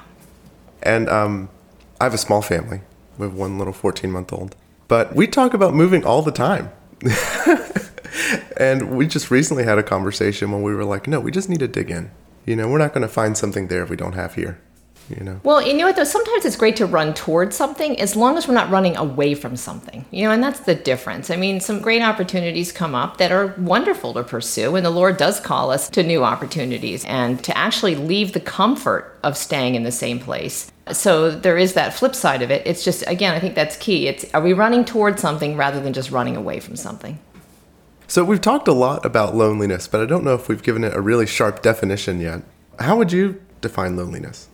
And 0.81 1.07
um, 1.07 1.49
I 2.01 2.05
have 2.05 2.15
a 2.15 2.17
small 2.17 2.41
family. 2.41 2.81
We 3.19 3.27
have 3.27 3.35
one 3.35 3.59
little 3.59 3.73
14 3.73 4.09
month 4.09 4.33
old. 4.33 4.55
But 4.87 5.15
we 5.15 5.27
talk 5.27 5.53
about 5.53 5.75
moving 5.75 6.03
all 6.03 6.23
the 6.23 6.31
time. 6.31 6.71
and 8.57 8.97
we 8.97 9.05
just 9.05 9.29
recently 9.29 9.65
had 9.65 9.77
a 9.77 9.83
conversation 9.83 10.51
when 10.51 10.63
we 10.63 10.73
were 10.73 10.85
like, 10.85 11.07
no, 11.07 11.19
we 11.19 11.29
just 11.29 11.47
need 11.47 11.59
to 11.59 11.67
dig 11.67 11.91
in. 11.91 12.09
You 12.43 12.55
know, 12.55 12.67
we're 12.67 12.79
not 12.79 12.93
going 12.93 13.07
to 13.07 13.13
find 13.13 13.37
something 13.37 13.67
there 13.67 13.83
if 13.83 13.91
we 13.91 13.97
don't 13.97 14.13
have 14.13 14.33
here 14.33 14.59
you 15.09 15.23
know. 15.23 15.39
Well, 15.43 15.61
you 15.61 15.73
know 15.73 15.85
what 15.85 15.95
though, 15.95 16.03
sometimes 16.03 16.45
it's 16.45 16.55
great 16.55 16.75
to 16.77 16.85
run 16.85 17.13
towards 17.13 17.55
something 17.55 17.99
as 17.99 18.15
long 18.15 18.37
as 18.37 18.47
we're 18.47 18.53
not 18.53 18.69
running 18.69 18.95
away 18.97 19.33
from 19.33 19.55
something. 19.55 20.05
You 20.11 20.25
know, 20.25 20.31
and 20.31 20.43
that's 20.43 20.61
the 20.61 20.75
difference. 20.75 21.29
I 21.29 21.35
mean, 21.35 21.59
some 21.59 21.79
great 21.79 22.01
opportunities 22.01 22.71
come 22.71 22.95
up 22.95 23.17
that 23.17 23.31
are 23.31 23.53
wonderful 23.57 24.13
to 24.13 24.23
pursue 24.23 24.75
and 24.75 24.85
the 24.85 24.89
Lord 24.89 25.17
does 25.17 25.39
call 25.39 25.71
us 25.71 25.89
to 25.91 26.03
new 26.03 26.23
opportunities 26.23 27.05
and 27.05 27.43
to 27.43 27.57
actually 27.57 27.95
leave 27.95 28.33
the 28.33 28.39
comfort 28.39 29.17
of 29.23 29.37
staying 29.37 29.75
in 29.75 29.83
the 29.83 29.91
same 29.91 30.19
place. 30.19 30.71
So 30.91 31.31
there 31.31 31.57
is 31.57 31.73
that 31.73 31.93
flip 31.93 32.15
side 32.15 32.41
of 32.41 32.51
it. 32.51 32.65
It's 32.65 32.83
just 32.83 33.03
again, 33.07 33.33
I 33.33 33.39
think 33.39 33.55
that's 33.55 33.75
key. 33.77 34.07
It's 34.07 34.25
are 34.33 34.41
we 34.41 34.53
running 34.53 34.85
towards 34.85 35.21
something 35.21 35.57
rather 35.57 35.79
than 35.79 35.93
just 35.93 36.11
running 36.11 36.35
away 36.35 36.59
from 36.59 36.75
something? 36.75 37.19
So 38.09 38.23
we've 38.23 38.39
talked 38.39 38.69
a 38.69 38.73
lot 38.73 39.05
about 39.05 39.35
loneliness, 39.35 39.87
but 39.87 39.99
I 39.99 40.05
don't 40.05 40.23
know 40.23 40.33
if 40.33 40.47
we've 40.47 40.63
given 40.63 40.85
it 40.85 40.93
a 40.93 41.01
really 41.01 41.25
sharp 41.25 41.61
definition 41.61 42.21
yet. 42.21 42.41
How 42.79 42.95
would 42.95 43.11
you 43.11 43.41
define 43.59 43.97
loneliness? 43.97 44.47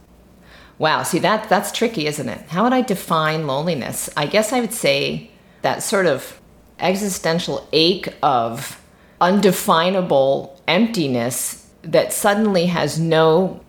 Wow, 0.80 1.04
see 1.04 1.20
that 1.20 1.50
that's 1.50 1.72
tricky, 1.72 2.08
isn't 2.08 2.28
it? 2.30 2.42
How 2.50 2.64
would 2.64 2.74
I 2.74 2.82
define 2.82 3.48
loneliness? 3.48 4.10
I 4.18 4.26
guess 4.26 4.52
I 4.52 4.60
would 4.60 4.74
say 4.74 5.32
that 5.62 5.84
sort 5.84 6.06
of 6.06 6.40
existential 6.80 7.68
ache 7.72 8.10
of 8.22 8.82
undefinable 9.22 10.62
emptiness 10.68 11.70
that 11.84 12.12
suddenly 12.12 12.66
has 12.66 13.00
no 13.00 13.62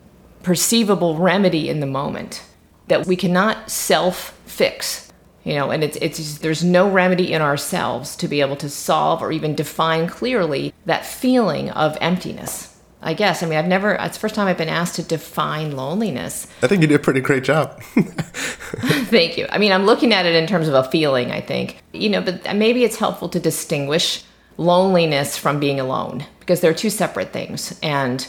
perceivable 0.42 1.16
remedy 1.16 1.68
in 1.68 1.80
the 1.80 1.86
moment 1.86 2.42
that 2.88 3.06
we 3.06 3.16
cannot 3.16 3.70
self 3.70 4.38
fix 4.44 5.10
you 5.42 5.54
know 5.54 5.70
and 5.70 5.82
it's 5.82 5.96
it's 6.02 6.38
there's 6.38 6.62
no 6.62 6.90
remedy 6.90 7.32
in 7.32 7.40
ourselves 7.40 8.14
to 8.16 8.28
be 8.28 8.40
able 8.40 8.56
to 8.56 8.68
solve 8.68 9.22
or 9.22 9.32
even 9.32 9.54
define 9.54 10.06
clearly 10.06 10.72
that 10.84 11.06
feeling 11.06 11.70
of 11.70 11.96
emptiness 12.00 12.73
I 13.04 13.12
guess. 13.12 13.42
I 13.42 13.46
mean, 13.46 13.58
I've 13.58 13.68
never, 13.68 13.92
it's 13.92 14.16
the 14.16 14.20
first 14.20 14.34
time 14.34 14.46
I've 14.46 14.58
been 14.58 14.70
asked 14.70 14.96
to 14.96 15.02
define 15.02 15.76
loneliness. 15.76 16.46
I 16.62 16.66
think 16.66 16.80
you 16.80 16.88
did 16.88 16.94
a 16.96 16.98
pretty 16.98 17.20
great 17.20 17.44
job. 17.44 17.80
Thank 17.94 19.36
you. 19.36 19.46
I 19.50 19.58
mean, 19.58 19.72
I'm 19.72 19.84
looking 19.84 20.12
at 20.14 20.24
it 20.24 20.34
in 20.34 20.46
terms 20.46 20.68
of 20.68 20.74
a 20.74 20.84
feeling, 20.90 21.30
I 21.30 21.40
think. 21.40 21.82
You 21.92 22.08
know, 22.08 22.22
but 22.22 22.56
maybe 22.56 22.82
it's 22.82 22.96
helpful 22.96 23.28
to 23.28 23.38
distinguish 23.38 24.24
loneliness 24.56 25.36
from 25.36 25.60
being 25.60 25.78
alone 25.78 26.24
because 26.40 26.60
they're 26.62 26.74
two 26.74 26.90
separate 26.90 27.32
things. 27.32 27.78
And, 27.82 28.26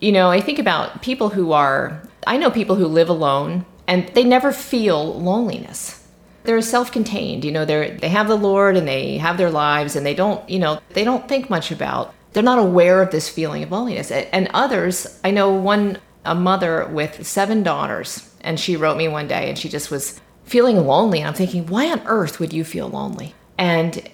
you 0.00 0.10
know, 0.10 0.30
I 0.30 0.40
think 0.40 0.58
about 0.58 1.00
people 1.00 1.28
who 1.28 1.52
are, 1.52 2.02
I 2.26 2.38
know 2.38 2.50
people 2.50 2.74
who 2.74 2.86
live 2.86 3.08
alone 3.08 3.64
and 3.86 4.08
they 4.08 4.24
never 4.24 4.52
feel 4.52 5.14
loneliness 5.20 6.02
they're 6.46 6.62
self-contained 6.62 7.44
you 7.44 7.50
know 7.50 7.64
they're 7.64 7.90
they 7.98 8.08
have 8.08 8.28
the 8.28 8.36
lord 8.36 8.76
and 8.76 8.86
they 8.86 9.18
have 9.18 9.36
their 9.36 9.50
lives 9.50 9.96
and 9.96 10.06
they 10.06 10.14
don't 10.14 10.48
you 10.48 10.60
know 10.60 10.80
they 10.90 11.02
don't 11.02 11.28
think 11.28 11.50
much 11.50 11.72
about 11.72 12.14
they're 12.36 12.42
not 12.42 12.58
aware 12.58 13.00
of 13.00 13.10
this 13.10 13.30
feeling 13.30 13.62
of 13.62 13.72
loneliness 13.72 14.10
and 14.10 14.46
others 14.52 15.18
i 15.24 15.30
know 15.30 15.50
one 15.50 15.98
a 16.26 16.34
mother 16.34 16.86
with 16.88 17.26
seven 17.26 17.62
daughters 17.62 18.30
and 18.42 18.60
she 18.60 18.76
wrote 18.76 18.98
me 18.98 19.08
one 19.08 19.26
day 19.26 19.48
and 19.48 19.58
she 19.58 19.70
just 19.70 19.90
was 19.90 20.20
feeling 20.44 20.86
lonely 20.86 21.20
and 21.20 21.28
i'm 21.28 21.34
thinking 21.34 21.66
why 21.66 21.90
on 21.90 22.02
earth 22.06 22.38
would 22.38 22.52
you 22.52 22.62
feel 22.62 22.88
lonely 22.90 23.34
and 23.56 24.06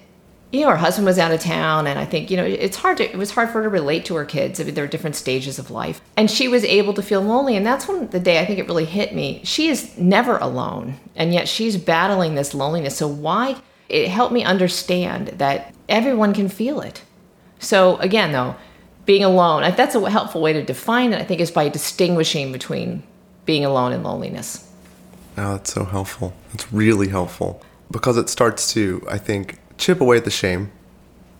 you 0.53 0.61
know, 0.61 0.69
her 0.69 0.77
husband 0.77 1.07
was 1.07 1.17
out 1.17 1.31
of 1.31 1.39
town, 1.39 1.87
and 1.87 1.97
I 1.97 2.05
think, 2.05 2.29
you 2.29 2.37
know, 2.37 2.45
it's 2.45 2.77
hard 2.77 2.97
to, 2.97 3.11
it 3.11 3.17
was 3.17 3.31
hard 3.31 3.49
for 3.49 3.53
her 3.53 3.63
to 3.63 3.69
relate 3.69 4.05
to 4.05 4.15
her 4.15 4.23
kids. 4.23 4.59
I 4.59 4.63
mean, 4.63 4.75
there 4.75 4.83
are 4.83 4.87
different 4.87 5.15
stages 5.15 5.57
of 5.57 5.71
life. 5.71 5.99
And 6.15 6.29
she 6.29 6.47
was 6.47 6.63
able 6.63 6.93
to 6.93 7.01
feel 7.01 7.21
lonely. 7.21 7.57
And 7.57 7.65
that's 7.65 7.87
when 7.87 8.07
the 8.09 8.19
day 8.19 8.39
I 8.39 8.45
think 8.45 8.59
it 8.59 8.67
really 8.67 8.85
hit 8.85 9.15
me. 9.15 9.41
She 9.43 9.67
is 9.67 9.97
never 9.97 10.37
alone, 10.37 10.99
and 11.15 11.33
yet 11.33 11.49
she's 11.49 11.75
battling 11.75 12.35
this 12.35 12.53
loneliness. 12.53 12.95
So, 12.95 13.07
why? 13.07 13.55
It 13.89 14.09
helped 14.09 14.31
me 14.31 14.43
understand 14.43 15.29
that 15.39 15.73
everyone 15.89 16.35
can 16.35 16.49
feel 16.49 16.81
it. 16.81 17.01
So, 17.63 17.97
again, 17.97 18.31
though, 18.31 18.55
being 19.05 19.23
alone, 19.23 19.61
that's 19.75 19.95
a 19.95 20.09
helpful 20.09 20.41
way 20.41 20.53
to 20.53 20.63
define 20.63 21.13
it, 21.13 21.21
I 21.21 21.23
think, 21.23 21.41
is 21.41 21.51
by 21.51 21.69
distinguishing 21.69 22.51
between 22.51 23.03
being 23.45 23.65
alone 23.65 23.91
and 23.91 24.03
loneliness. 24.03 24.69
Oh, 25.37 25.53
that's 25.53 25.73
so 25.73 25.85
helpful. 25.85 26.33
It's 26.53 26.71
really 26.71 27.09
helpful 27.09 27.61
because 27.89 28.17
it 28.17 28.29
starts 28.29 28.71
to, 28.73 29.05
I 29.09 29.17
think, 29.17 29.59
chip 29.77 29.99
away 30.01 30.17
at 30.17 30.25
the 30.25 30.31
shame 30.31 30.71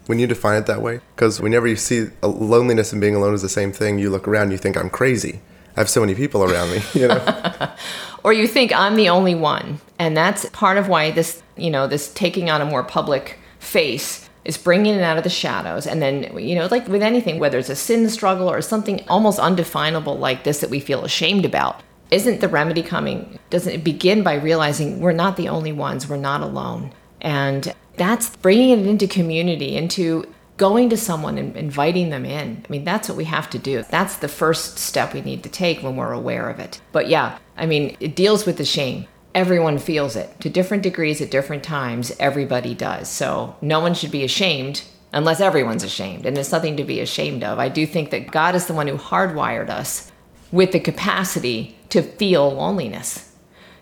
when 0.08 0.20
you 0.20 0.27
define 0.27 0.58
it 0.58 0.65
that 0.65 0.82
way. 0.82 1.00
Because 1.15 1.39
whenever 1.39 1.68
you 1.68 1.75
see 1.75 2.08
loneliness 2.22 2.92
and 2.92 3.00
being 3.00 3.15
alone 3.15 3.34
is 3.34 3.42
the 3.42 3.50
same 3.50 3.72
thing, 3.72 4.00
you 4.00 4.10
look 4.10 4.27
around, 4.27 4.44
and 4.44 4.51
you 4.51 4.58
think 4.58 4.77
I'm 4.77 4.89
crazy. 4.89 5.42
I 5.75 5.80
have 5.80 5.89
so 5.89 6.01
many 6.01 6.15
people 6.15 6.44
around 6.44 6.72
me, 6.72 6.82
you 6.94 7.08
know. 7.08 7.72
or 8.24 8.34
you 8.34 8.48
think 8.48 8.74
I'm 8.74 8.96
the 8.96 9.10
only 9.10 9.36
one, 9.36 9.80
and 10.00 10.15
that's 10.15 10.50
part 10.50 10.77
of 10.77 10.88
why 10.88 11.12
this, 11.12 11.42
you 11.56 11.70
know, 11.70 11.88
this 11.88 12.13
taking 12.13 12.50
on 12.50 12.62
a 12.62 12.65
more 12.65 12.84
public 12.84 13.39
face 13.60 14.23
is 14.46 14.58
bringing 14.58 14.96
it 14.96 15.02
out 15.02 15.18
of 15.18 15.24
the 15.24 15.30
shadows. 15.30 15.88
And 15.88 16.02
then, 16.02 16.38
you 16.38 16.56
know, 16.56 16.68
like 16.68 16.88
with 16.88 17.02
anything, 17.02 17.40
whether 17.40 17.58
it's 17.58 17.70
a 17.70 17.76
sin 17.76 18.10
struggle 18.10 18.50
or 18.50 18.62
something 18.62 19.04
almost 19.08 19.40
undefinable 19.40 20.18
like 20.18 20.44
this 20.44 20.60
that 20.60 20.70
we 20.70 20.80
feel 20.80 21.06
ashamed 21.06 21.46
about, 21.46 21.82
isn't 22.12 22.42
the 22.42 22.48
remedy 22.48 22.84
coming? 22.84 23.40
Doesn't 23.50 23.74
it 23.74 23.84
begin 23.84 24.24
by 24.24 24.36
realizing 24.36 25.00
we're 25.00 25.14
not 25.14 25.38
the 25.38 25.50
only 25.50 25.72
ones, 25.72 26.08
we're 26.08 26.18
not 26.18 26.42
alone? 26.42 26.94
And 27.22 27.74
that's 27.96 28.36
bringing 28.38 28.80
it 28.80 28.86
into 28.88 29.08
community, 29.08 29.76
into 29.76 30.26
going 30.58 30.90
to 30.90 30.98
someone 30.98 31.38
and 31.38 31.56
inviting 31.58 32.10
them 32.10 32.26
in. 32.26 32.64
I 32.68 32.72
mean, 32.72 32.84
that's 32.84 33.10
what 33.10 33.18
we 33.18 33.24
have 33.26 33.50
to 33.52 33.60
do. 33.60 33.84
That's 33.90 34.18
the 34.18 34.28
first 34.28 34.78
step 34.78 35.14
we 35.14 35.22
need 35.22 35.44
to 35.44 35.50
take 35.50 35.82
when 35.82 35.96
we're 35.96 36.12
aware 36.12 36.50
of 36.50 36.60
it. 36.60 36.80
But 36.92 37.08
yeah, 37.08 37.40
I 37.58 37.66
mean, 37.66 37.98
it 38.00 38.16
deals 38.16 38.46
with 38.46 38.58
the 38.58 38.66
shame. 38.66 39.08
Everyone 39.36 39.78
feels 39.78 40.16
it 40.16 40.40
to 40.42 40.50
different 40.50 40.84
degrees 40.84 41.22
at 41.22 41.32
different 41.32 41.63
times. 41.63 42.12
Everybody 42.20 42.74
does. 42.74 43.10
So 43.10 43.56
no 43.62 43.80
one 43.80 43.94
should 43.94 44.12
be 44.12 44.24
ashamed 44.24 44.84
unless 45.12 45.40
everyone's 45.40 45.84
ashamed. 45.84 46.25
And 46.25 46.36
there's 46.36 46.52
nothing 46.52 46.78
to 46.78 46.84
be 46.84 47.00
ashamed 47.00 47.44
of. 47.44 47.60
I 47.60 47.70
do 47.70 47.86
think 47.86 48.12
that 48.12 48.32
God 48.32 48.56
is 48.56 48.68
the 48.68 48.74
one 48.74 48.88
who 48.88 48.98
hardwired 48.98 49.70
us 49.70 50.12
with 50.52 50.72
the 50.72 50.80
capacity 50.80 51.78
to 51.90 52.02
feel 52.02 52.52
loneliness 52.52 53.34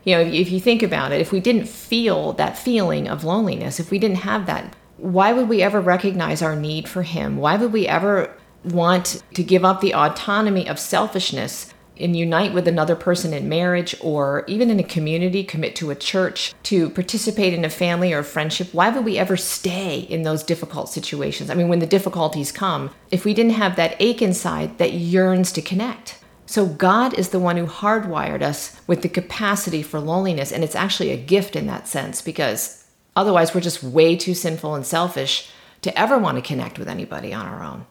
you 0.03 0.15
know, 0.15 0.21
if 0.21 0.51
you 0.51 0.59
think 0.59 0.81
about 0.81 1.11
it, 1.11 1.21
if 1.21 1.31
we 1.31 1.39
didn't 1.39 1.67
feel 1.67 2.33
that 2.33 2.57
feeling 2.57 3.07
of 3.07 3.23
loneliness, 3.23 3.79
if 3.79 3.91
we 3.91 3.99
didn't 3.99 4.17
have 4.17 4.47
that, 4.47 4.75
why 4.97 5.33
would 5.33 5.47
we 5.47 5.61
ever 5.61 5.79
recognize 5.79 6.41
our 6.41 6.55
need 6.55 6.87
for 6.87 7.03
Him? 7.03 7.37
Why 7.37 7.55
would 7.55 7.71
we 7.71 7.87
ever 7.87 8.35
want 8.63 9.23
to 9.33 9.43
give 9.43 9.63
up 9.63 9.81
the 9.81 9.93
autonomy 9.93 10.67
of 10.67 10.79
selfishness 10.79 11.73
and 12.01 12.15
unite 12.15 12.53
with 12.53 12.67
another 12.67 12.95
person 12.95 13.33
in 13.33 13.49
marriage 13.49 13.95
or 14.01 14.43
even 14.47 14.69
in 14.69 14.79
a 14.79 14.83
community, 14.83 15.43
commit 15.43 15.75
to 15.77 15.91
a 15.91 15.95
church, 15.95 16.53
to 16.63 16.89
participate 16.89 17.53
in 17.53 17.63
a 17.63 17.69
family 17.69 18.13
or 18.13 18.19
a 18.19 18.23
friendship, 18.23 18.73
why 18.73 18.89
would 18.89 19.05
we 19.05 19.17
ever 19.17 19.37
stay 19.37 19.99
in 19.99 20.23
those 20.23 20.43
difficult 20.43 20.89
situations? 20.89 21.49
I 21.49 21.53
mean, 21.53 21.67
when 21.67 21.79
the 21.79 21.85
difficulties 21.85 22.51
come, 22.51 22.91
if 23.11 23.25
we 23.25 23.33
didn't 23.33 23.53
have 23.53 23.75
that 23.75 23.95
ache 23.99 24.21
inside 24.21 24.77
that 24.77 24.93
yearns 24.93 25.51
to 25.53 25.61
connect. 25.61 26.17
So 26.45 26.65
God 26.65 27.17
is 27.17 27.29
the 27.29 27.39
one 27.39 27.55
who 27.55 27.65
hardwired 27.65 28.41
us 28.41 28.75
with 28.85 29.03
the 29.03 29.09
capacity 29.09 29.81
for 29.81 30.01
loneliness. 30.01 30.51
And 30.51 30.65
it's 30.65 30.75
actually 30.75 31.11
a 31.11 31.17
gift 31.17 31.55
in 31.55 31.65
that 31.67 31.87
sense 31.87 32.21
because 32.21 32.85
otherwise 33.15 33.55
we're 33.55 33.61
just 33.61 33.81
way 33.81 34.17
too 34.17 34.33
sinful 34.33 34.75
and 34.75 34.85
selfish 34.85 35.49
to 35.81 35.97
ever 35.97 36.17
want 36.17 36.35
to 36.37 36.41
connect 36.41 36.77
with 36.77 36.89
anybody 36.89 37.33
on 37.33 37.45
our 37.45 37.63
own. 37.63 37.85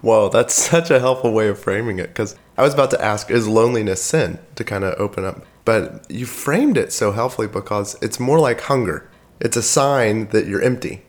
Whoa, 0.00 0.28
that's 0.28 0.54
such 0.70 0.90
a 0.90 1.00
helpful 1.00 1.32
way 1.32 1.48
of 1.48 1.58
framing 1.58 1.98
it 1.98 2.08
because 2.08 2.36
I 2.58 2.62
was 2.62 2.74
about 2.74 2.90
to 2.90 3.02
ask, 3.02 3.30
is 3.30 3.46
loneliness 3.46 4.02
sin 4.02 4.40
to 4.56 4.64
kind 4.64 4.82
of 4.82 4.98
open 4.98 5.24
up? 5.24 5.46
But 5.64 6.04
you 6.10 6.26
framed 6.26 6.76
it 6.76 6.92
so 6.92 7.12
helpfully 7.12 7.46
because 7.46 7.96
it's 8.02 8.18
more 8.18 8.40
like 8.40 8.62
hunger. 8.62 9.08
It's 9.38 9.56
a 9.56 9.62
sign 9.62 10.26
that 10.30 10.46
you're 10.46 10.60
empty. 10.60 11.02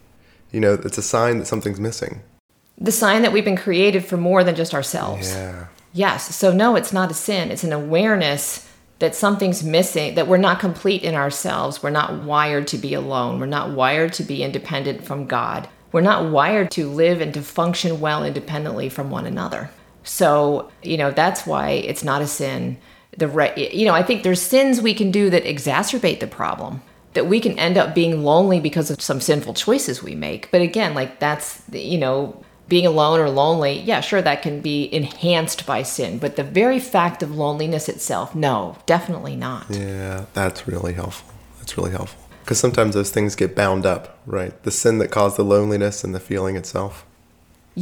You 0.51 0.59
know, 0.59 0.73
it's 0.75 0.99
a 0.99 1.01
sign 1.01 1.39
that 1.39 1.47
something's 1.47 1.79
missing. 1.79 2.21
The 2.77 2.91
sign 2.91 3.23
that 3.23 3.33
we've 3.33 3.43
been 3.43 3.57
created 3.57 4.05
for 4.05 4.15
more 4.15 4.43
than 4.43 4.53
just 4.53 4.75
ourselves. 4.75 5.31
Yeah. 5.31 5.65
Yes. 5.91 6.35
So, 6.35 6.53
no, 6.53 6.75
it's 6.75 6.93
not 6.93 7.09
a 7.09 7.15
sin. 7.15 7.49
It's 7.49 7.63
an 7.63 7.73
awareness 7.73 8.69
that 8.99 9.15
something's 9.15 9.63
missing, 9.63 10.13
that 10.13 10.27
we're 10.27 10.37
not 10.37 10.59
complete 10.59 11.01
in 11.01 11.15
ourselves. 11.15 11.81
We're 11.81 11.89
not 11.89 12.21
wired 12.21 12.67
to 12.67 12.77
be 12.77 12.93
alone. 12.93 13.39
We're 13.39 13.47
not 13.47 13.71
wired 13.71 14.13
to 14.13 14.23
be 14.23 14.43
independent 14.43 15.03
from 15.03 15.25
God. 15.25 15.67
We're 15.91 16.01
not 16.01 16.29
wired 16.29 16.69
to 16.71 16.87
live 16.87 17.21
and 17.21 17.33
to 17.33 17.41
function 17.41 17.99
well 17.99 18.23
independently 18.23 18.89
from 18.89 19.09
one 19.09 19.25
another. 19.25 19.71
So, 20.09 20.71
you 20.81 20.97
know, 20.97 21.11
that's 21.11 21.45
why 21.45 21.69
it's 21.69 22.03
not 22.03 22.23
a 22.23 22.27
sin. 22.27 22.77
The 23.15 23.27
right, 23.27 23.55
you 23.55 23.85
know, 23.85 23.93
I 23.93 24.01
think 24.01 24.23
there's 24.23 24.41
sins 24.41 24.81
we 24.81 24.95
can 24.95 25.11
do 25.11 25.29
that 25.29 25.43
exacerbate 25.43 26.19
the 26.19 26.25
problem. 26.25 26.81
That 27.13 27.27
we 27.27 27.39
can 27.39 27.57
end 27.59 27.77
up 27.77 27.93
being 27.93 28.23
lonely 28.23 28.59
because 28.59 28.89
of 28.89 29.01
some 29.01 29.21
sinful 29.21 29.53
choices 29.53 30.01
we 30.01 30.15
make. 30.15 30.49
But 30.49 30.61
again, 30.61 30.95
like 30.95 31.19
that's, 31.19 31.61
you 31.71 31.99
know, 31.99 32.43
being 32.67 32.87
alone 32.87 33.19
or 33.19 33.29
lonely, 33.29 33.81
yeah, 33.81 34.01
sure, 34.01 34.21
that 34.21 34.41
can 34.41 34.61
be 34.61 34.91
enhanced 34.91 35.67
by 35.67 35.83
sin. 35.83 36.17
But 36.17 36.37
the 36.37 36.43
very 36.43 36.79
fact 36.79 37.21
of 37.21 37.35
loneliness 37.35 37.87
itself, 37.87 38.33
no, 38.33 38.77
definitely 38.87 39.35
not. 39.35 39.67
Yeah, 39.69 40.25
that's 40.33 40.67
really 40.67 40.93
helpful. 40.93 41.33
That's 41.59 41.77
really 41.77 41.91
helpful. 41.91 42.19
Because 42.43 42.59
sometimes 42.59 42.95
those 42.95 43.11
things 43.11 43.35
get 43.35 43.55
bound 43.55 43.85
up, 43.85 44.19
right? 44.25 44.61
The 44.63 44.71
sin 44.71 44.97
that 44.99 45.11
caused 45.11 45.37
the 45.37 45.43
loneliness 45.43 46.03
and 46.03 46.15
the 46.15 46.19
feeling 46.19 46.55
itself. 46.55 47.05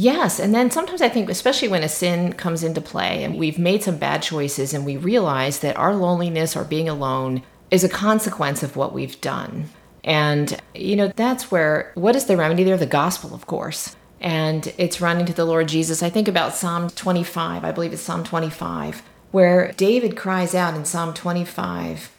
Yes, 0.00 0.38
and 0.38 0.54
then 0.54 0.70
sometimes 0.70 1.02
I 1.02 1.08
think, 1.08 1.28
especially 1.28 1.66
when 1.66 1.82
a 1.82 1.88
sin 1.88 2.34
comes 2.34 2.62
into 2.62 2.80
play 2.80 3.24
and 3.24 3.36
we've 3.36 3.58
made 3.58 3.82
some 3.82 3.96
bad 3.96 4.22
choices 4.22 4.72
and 4.72 4.84
we 4.84 4.96
realize 4.96 5.58
that 5.58 5.76
our 5.76 5.92
loneliness 5.94 6.54
or 6.54 6.62
being 6.62 6.88
alone 6.88 7.42
is 7.72 7.82
a 7.82 7.88
consequence 7.88 8.62
of 8.62 8.76
what 8.76 8.92
we've 8.92 9.20
done. 9.20 9.70
And, 10.04 10.56
you 10.72 10.94
know, 10.94 11.08
that's 11.08 11.50
where, 11.50 11.90
what 11.96 12.14
is 12.14 12.26
the 12.26 12.36
remedy 12.36 12.62
there? 12.62 12.76
The 12.76 12.86
gospel, 12.86 13.34
of 13.34 13.46
course 13.46 13.96
and 14.20 14.72
it's 14.78 15.00
running 15.00 15.26
to 15.26 15.32
the 15.32 15.44
Lord 15.44 15.68
Jesus. 15.68 16.02
I 16.02 16.10
think 16.10 16.28
about 16.28 16.54
Psalm 16.54 16.90
25, 16.90 17.64
I 17.64 17.72
believe 17.72 17.92
it's 17.92 18.02
Psalm 18.02 18.24
25, 18.24 19.02
where 19.30 19.72
David 19.72 20.16
cries 20.16 20.54
out 20.54 20.74
in 20.74 20.84
Psalm 20.84 21.14
25. 21.14 22.10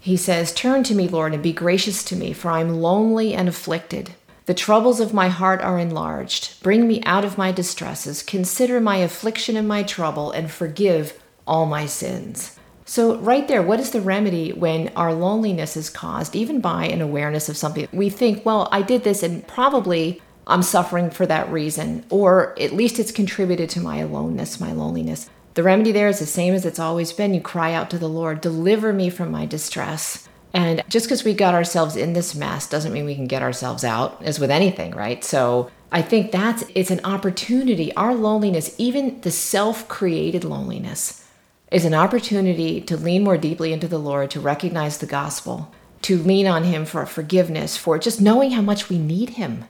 He 0.00 0.16
says, 0.16 0.52
Turn 0.52 0.84
to 0.84 0.94
me, 0.94 1.08
Lord, 1.08 1.34
and 1.34 1.42
be 1.42 1.52
gracious 1.52 2.04
to 2.04 2.16
me, 2.16 2.32
for 2.32 2.50
I 2.50 2.60
am 2.60 2.80
lonely 2.80 3.34
and 3.34 3.48
afflicted. 3.48 4.14
The 4.46 4.54
troubles 4.54 5.00
of 5.00 5.12
my 5.12 5.26
heart 5.26 5.60
are 5.60 5.76
enlarged. 5.76 6.62
Bring 6.62 6.86
me 6.86 7.02
out 7.02 7.24
of 7.24 7.36
my 7.36 7.50
distresses. 7.50 8.22
Consider 8.22 8.80
my 8.80 8.98
affliction 8.98 9.56
and 9.56 9.66
my 9.66 9.82
trouble, 9.82 10.30
and 10.30 10.48
forgive 10.48 11.20
all 11.48 11.66
my 11.66 11.86
sins. 11.86 12.56
So, 12.84 13.16
right 13.16 13.48
there, 13.48 13.60
what 13.60 13.80
is 13.80 13.90
the 13.90 14.00
remedy 14.00 14.52
when 14.52 14.92
our 14.94 15.12
loneliness 15.12 15.76
is 15.76 15.90
caused, 15.90 16.36
even 16.36 16.60
by 16.60 16.84
an 16.84 17.00
awareness 17.00 17.48
of 17.48 17.56
something? 17.56 17.88
We 17.92 18.08
think, 18.08 18.46
well, 18.46 18.68
I 18.70 18.82
did 18.82 19.02
this, 19.02 19.24
and 19.24 19.44
probably 19.48 20.22
I'm 20.46 20.62
suffering 20.62 21.10
for 21.10 21.26
that 21.26 21.50
reason, 21.50 22.04
or 22.08 22.54
at 22.60 22.72
least 22.72 23.00
it's 23.00 23.10
contributed 23.10 23.68
to 23.70 23.80
my 23.80 23.98
aloneness, 23.98 24.60
my 24.60 24.70
loneliness. 24.70 25.28
The 25.54 25.64
remedy 25.64 25.90
there 25.90 26.06
is 26.06 26.20
the 26.20 26.26
same 26.26 26.54
as 26.54 26.64
it's 26.64 26.78
always 26.78 27.12
been. 27.12 27.34
You 27.34 27.40
cry 27.40 27.72
out 27.72 27.90
to 27.90 27.98
the 27.98 28.08
Lord, 28.08 28.40
deliver 28.40 28.92
me 28.92 29.10
from 29.10 29.32
my 29.32 29.44
distress. 29.44 30.25
And 30.56 30.82
just 30.88 31.04
because 31.04 31.22
we 31.22 31.34
got 31.34 31.54
ourselves 31.54 31.96
in 31.96 32.14
this 32.14 32.34
mess 32.34 32.66
doesn't 32.66 32.92
mean 32.92 33.04
we 33.04 33.14
can 33.14 33.26
get 33.26 33.42
ourselves 33.42 33.84
out, 33.84 34.22
as 34.22 34.40
with 34.40 34.50
anything, 34.50 34.92
right? 34.92 35.22
So 35.22 35.70
I 35.92 36.00
think 36.00 36.32
that's 36.32 36.64
it's 36.74 36.90
an 36.90 37.04
opportunity. 37.04 37.94
Our 37.94 38.14
loneliness, 38.14 38.74
even 38.78 39.20
the 39.20 39.30
self-created 39.30 40.44
loneliness, 40.44 41.22
is 41.70 41.84
an 41.84 41.92
opportunity 41.92 42.80
to 42.80 42.96
lean 42.96 43.22
more 43.22 43.36
deeply 43.36 43.72
into 43.74 43.86
the 43.86 43.98
Lord, 43.98 44.30
to 44.30 44.40
recognize 44.40 44.96
the 44.96 45.06
gospel, 45.06 45.74
to 46.02 46.16
lean 46.16 46.46
on 46.46 46.64
him 46.64 46.86
for 46.86 47.04
forgiveness, 47.04 47.76
for 47.76 47.98
just 47.98 48.22
knowing 48.22 48.52
how 48.52 48.62
much 48.62 48.88
we 48.88 48.98
need 48.98 49.30
him 49.30 49.66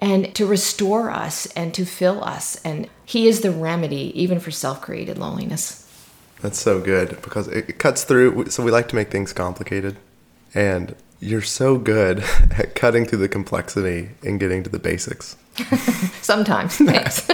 and 0.00 0.34
to 0.34 0.44
restore 0.46 1.10
us 1.10 1.46
and 1.54 1.72
to 1.74 1.84
fill 1.84 2.22
us. 2.22 2.60
And 2.64 2.88
He 3.04 3.28
is 3.28 3.40
the 3.40 3.50
remedy 3.50 4.12
even 4.20 4.40
for 4.40 4.50
self 4.50 4.80
created 4.82 5.18
loneliness. 5.18 5.88
That's 6.42 6.60
so 6.60 6.80
good 6.80 7.22
because 7.22 7.48
it 7.48 7.78
cuts 7.78 8.04
through. 8.04 8.50
So 8.50 8.62
we 8.62 8.70
like 8.70 8.88
to 8.88 8.96
make 8.96 9.10
things 9.10 9.32
complicated. 9.32 9.96
And 10.54 10.94
you're 11.20 11.42
so 11.42 11.78
good 11.78 12.20
at 12.58 12.74
cutting 12.74 13.06
through 13.06 13.20
the 13.20 13.28
complexity 13.28 14.10
and 14.24 14.40
getting 14.40 14.62
to 14.62 14.70
the 14.70 14.78
basics. 14.78 15.36
Sometimes. 16.22 16.76
Thanks. 16.78 17.28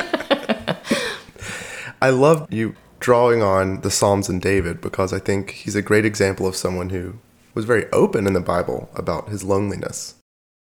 I 2.01 2.11
love 2.11 2.53
you 2.53 2.77
drawing 3.01 3.43
on 3.43 3.81
the 3.81 3.91
Psalms 3.91 4.29
and 4.29 4.41
David 4.41 4.81
because 4.81 5.13
I 5.13 5.19
think 5.19 5.51
he's 5.51 5.77
a 5.77 5.83
great 5.83 6.05
example 6.05 6.47
of 6.47 6.57
someone 6.57 6.91
who 6.91 7.19
was 7.55 7.65
very 7.65 7.91
open 7.93 8.27
in 8.27 8.35
the 8.35 8.41
Bible 8.41 8.91
about 8.95 9.29
his 9.29 9.43
loneliness. 9.43 10.15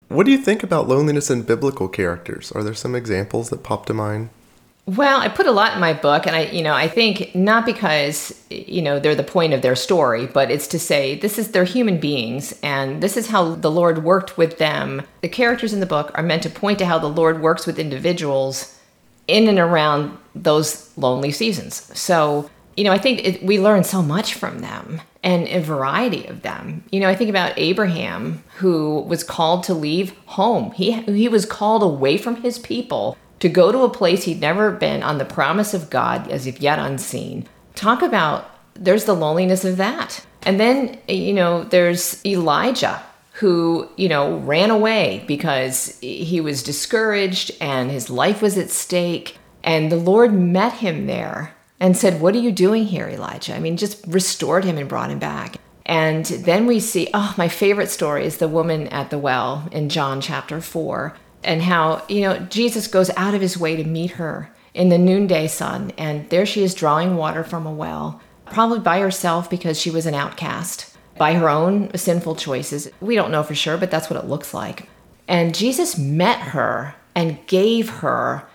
What 0.07 0.25
do 0.25 0.31
you 0.31 0.37
think 0.37 0.61
about 0.61 0.87
loneliness 0.87 1.31
in 1.31 1.41
biblical 1.43 1.87
characters? 1.87 2.51
Are 2.51 2.63
there 2.63 2.75
some 2.75 2.95
examples 2.95 3.49
that 3.49 3.63
pop 3.63 3.85
to 3.87 3.93
mind? 3.93 4.29
Well, 4.87 5.19
I 5.19 5.29
put 5.29 5.47
a 5.47 5.51
lot 5.51 5.73
in 5.73 5.79
my 5.79 5.93
book, 5.93 6.27
and 6.27 6.35
I, 6.35 6.43
you 6.43 6.61
know, 6.61 6.73
I 6.73 6.87
think 6.87 7.33
not 7.33 7.65
because 7.65 8.39
you 8.51 8.83
know 8.83 8.99
they're 8.99 9.15
the 9.15 9.23
point 9.23 9.53
of 9.53 9.63
their 9.63 9.75
story, 9.75 10.27
but 10.27 10.51
it's 10.51 10.67
to 10.67 10.79
say 10.79 11.15
this 11.15 11.39
is 11.39 11.51
they're 11.51 11.63
human 11.63 11.99
beings, 11.99 12.53
and 12.61 13.01
this 13.01 13.17
is 13.17 13.27
how 13.27 13.55
the 13.55 13.71
Lord 13.71 14.03
worked 14.03 14.37
with 14.37 14.59
them. 14.59 15.01
The 15.21 15.29
characters 15.29 15.73
in 15.73 15.79
the 15.79 15.87
book 15.87 16.11
are 16.13 16.21
meant 16.21 16.43
to 16.43 16.51
point 16.51 16.77
to 16.79 16.85
how 16.85 16.99
the 16.99 17.07
Lord 17.07 17.41
works 17.41 17.65
with 17.65 17.79
individuals 17.79 18.79
in 19.27 19.47
and 19.47 19.57
around 19.57 20.19
those 20.35 20.95
lonely 20.97 21.31
seasons. 21.31 21.91
So, 21.97 22.47
you 22.77 22.83
know, 22.83 22.91
I 22.91 22.99
think 22.99 23.25
it, 23.25 23.43
we 23.43 23.59
learn 23.59 23.83
so 23.83 24.03
much 24.03 24.35
from 24.35 24.59
them 24.59 25.01
and 25.23 25.47
a 25.47 25.61
variety 25.61 26.27
of 26.27 26.43
them. 26.43 26.83
You 26.91 26.99
know, 26.99 27.09
I 27.09 27.15
think 27.15 27.31
about 27.31 27.57
Abraham, 27.57 28.43
who 28.57 28.99
was 29.07 29.23
called 29.23 29.63
to 29.63 29.73
leave 29.73 30.15
home. 30.27 30.71
He 30.73 30.91
he 31.01 31.27
was 31.27 31.47
called 31.47 31.81
away 31.81 32.17
from 32.17 32.43
his 32.43 32.59
people 32.59 33.17
to 33.39 33.49
go 33.49 33.71
to 33.71 33.79
a 33.79 33.89
place 33.89 34.23
he'd 34.23 34.41
never 34.41 34.71
been 34.71 35.03
on 35.03 35.17
the 35.17 35.25
promise 35.25 35.73
of 35.73 35.89
God 35.89 36.29
as 36.29 36.47
if 36.47 36.61
yet 36.61 36.79
unseen. 36.79 37.47
Talk 37.75 38.01
about 38.01 38.49
there's 38.75 39.05
the 39.05 39.15
loneliness 39.15 39.65
of 39.65 39.77
that. 39.77 40.25
And 40.43 40.59
then, 40.59 40.99
you 41.07 41.33
know, 41.33 41.63
there's 41.63 42.23
Elijah 42.25 43.01
who, 43.33 43.89
you 43.97 44.07
know, 44.07 44.37
ran 44.37 44.69
away 44.69 45.23
because 45.27 45.97
he 45.99 46.39
was 46.39 46.63
discouraged 46.63 47.51
and 47.59 47.91
his 47.91 48.09
life 48.09 48.41
was 48.41 48.57
at 48.57 48.69
stake. 48.69 49.37
And 49.63 49.91
the 49.91 49.97
Lord 49.97 50.33
met 50.33 50.73
him 50.73 51.07
there 51.07 51.55
and 51.79 51.97
said, 51.97 52.21
What 52.21 52.35
are 52.35 52.39
you 52.39 52.51
doing 52.51 52.85
here, 52.85 53.07
Elijah? 53.07 53.55
I 53.55 53.59
mean, 53.59 53.77
just 53.77 54.05
restored 54.07 54.63
him 54.63 54.77
and 54.77 54.87
brought 54.87 55.09
him 55.09 55.19
back. 55.19 55.57
And 55.85 56.25
then 56.25 56.65
we 56.65 56.79
see, 56.79 57.09
oh, 57.13 57.35
my 57.37 57.47
favorite 57.47 57.89
story 57.89 58.25
is 58.25 58.37
the 58.37 58.47
woman 58.47 58.87
at 58.87 59.11
the 59.11 59.19
well 59.19 59.67
in 59.71 59.89
John 59.89 60.19
chapter 60.19 60.59
4 60.59 61.15
and 61.43 61.61
how, 61.61 62.03
you 62.07 62.21
know, 62.21 62.39
Jesus 62.39 62.87
goes 62.87 63.09
out 63.11 63.35
of 63.35 63.41
his 63.41 63.57
way 63.57 63.75
to 63.75 63.83
meet 63.83 64.11
her 64.11 64.51
in 64.73 64.89
the 64.89 64.97
noonday 64.97 65.47
sun. 65.47 65.91
And 65.97 66.29
there 66.29 66.45
she 66.45 66.63
is 66.63 66.73
drawing 66.73 67.15
water 67.15 67.43
from 67.43 67.65
a 67.65 67.71
well, 67.71 68.21
probably 68.45 68.79
by 68.79 68.99
herself 68.99 69.49
because 69.49 69.79
she 69.79 69.91
was 69.91 70.05
an 70.05 70.15
outcast, 70.15 70.97
by 71.17 71.33
her 71.33 71.49
own 71.49 71.95
sinful 71.95 72.35
choices. 72.35 72.89
We 72.99 73.15
don't 73.15 73.31
know 73.31 73.43
for 73.43 73.55
sure, 73.55 73.77
but 73.77 73.91
that's 73.91 74.09
what 74.09 74.21
it 74.21 74.27
looks 74.27 74.53
like. 74.53 74.89
And 75.27 75.55
Jesus 75.55 75.97
met 75.97 76.39
her 76.39 76.95
and 77.15 77.45
gave 77.47 77.89
her, 77.89 78.47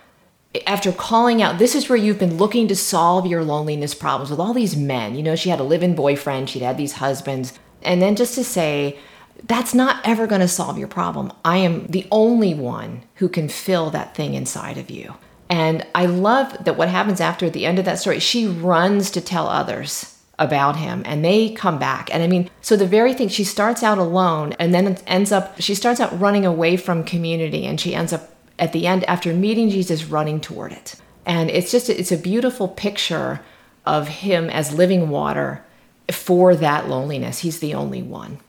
after 0.67 0.91
calling 0.91 1.41
out, 1.41 1.57
this 1.57 1.75
is 1.75 1.89
where 1.89 1.97
you've 1.97 2.19
been 2.19 2.37
looking 2.37 2.67
to 2.67 2.75
solve 2.75 3.25
your 3.25 3.43
loneliness 3.43 3.95
problems 3.95 4.29
with 4.29 4.39
all 4.39 4.53
these 4.53 4.75
men. 4.75 5.15
You 5.15 5.23
know, 5.23 5.35
she 5.35 5.49
had 5.49 5.59
a 5.59 5.63
live 5.63 5.81
in 5.81 5.95
boyfriend, 5.95 6.49
she'd 6.49 6.61
had 6.61 6.77
these 6.77 6.93
husbands. 6.93 7.53
And 7.81 8.01
then 8.01 8.15
just 8.15 8.35
to 8.35 8.43
say, 8.43 8.99
that's 9.43 9.73
not 9.73 10.01
ever 10.05 10.27
going 10.27 10.41
to 10.41 10.47
solve 10.47 10.77
your 10.77 10.87
problem. 10.87 11.31
I 11.43 11.57
am 11.57 11.87
the 11.87 12.07
only 12.11 12.53
one 12.53 13.03
who 13.15 13.27
can 13.29 13.49
fill 13.49 13.89
that 13.89 14.15
thing 14.15 14.33
inside 14.33 14.77
of 14.77 14.89
you. 14.89 15.15
And 15.49 15.85
I 15.93 16.05
love 16.05 16.63
that 16.63 16.77
what 16.77 16.89
happens 16.89 17.19
after 17.19 17.45
at 17.45 17.53
the 17.53 17.65
end 17.65 17.77
of 17.77 17.85
that 17.85 17.99
story, 17.99 18.19
she 18.19 18.47
runs 18.47 19.11
to 19.11 19.21
tell 19.21 19.47
others 19.47 20.17
about 20.39 20.77
him 20.77 21.03
and 21.05 21.23
they 21.23 21.49
come 21.49 21.77
back. 21.77 22.13
And 22.13 22.23
I 22.23 22.27
mean, 22.27 22.49
so 22.61 22.75
the 22.75 22.87
very 22.87 23.13
thing, 23.13 23.27
she 23.27 23.43
starts 23.43 23.83
out 23.83 23.97
alone 23.97 24.53
and 24.53 24.73
then 24.73 24.97
ends 25.05 25.31
up, 25.31 25.59
she 25.59 25.75
starts 25.75 25.99
out 25.99 26.17
running 26.19 26.45
away 26.45 26.77
from 26.77 27.03
community 27.03 27.65
and 27.65 27.79
she 27.79 27.93
ends 27.93 28.13
up 28.13 28.29
at 28.57 28.73
the 28.73 28.85
end, 28.85 29.03
after 29.05 29.33
meeting 29.33 29.69
Jesus, 29.69 30.05
running 30.05 30.39
toward 30.39 30.71
it. 30.71 30.95
And 31.25 31.49
it's 31.49 31.71
just, 31.71 31.89
it's 31.89 32.11
a 32.11 32.17
beautiful 32.17 32.67
picture 32.67 33.41
of 33.85 34.07
him 34.07 34.49
as 34.51 34.71
living 34.71 35.09
water 35.09 35.65
for 36.11 36.55
that 36.55 36.87
loneliness. 36.87 37.39
He's 37.39 37.59
the 37.59 37.73
only 37.73 38.03
one. 38.03 38.39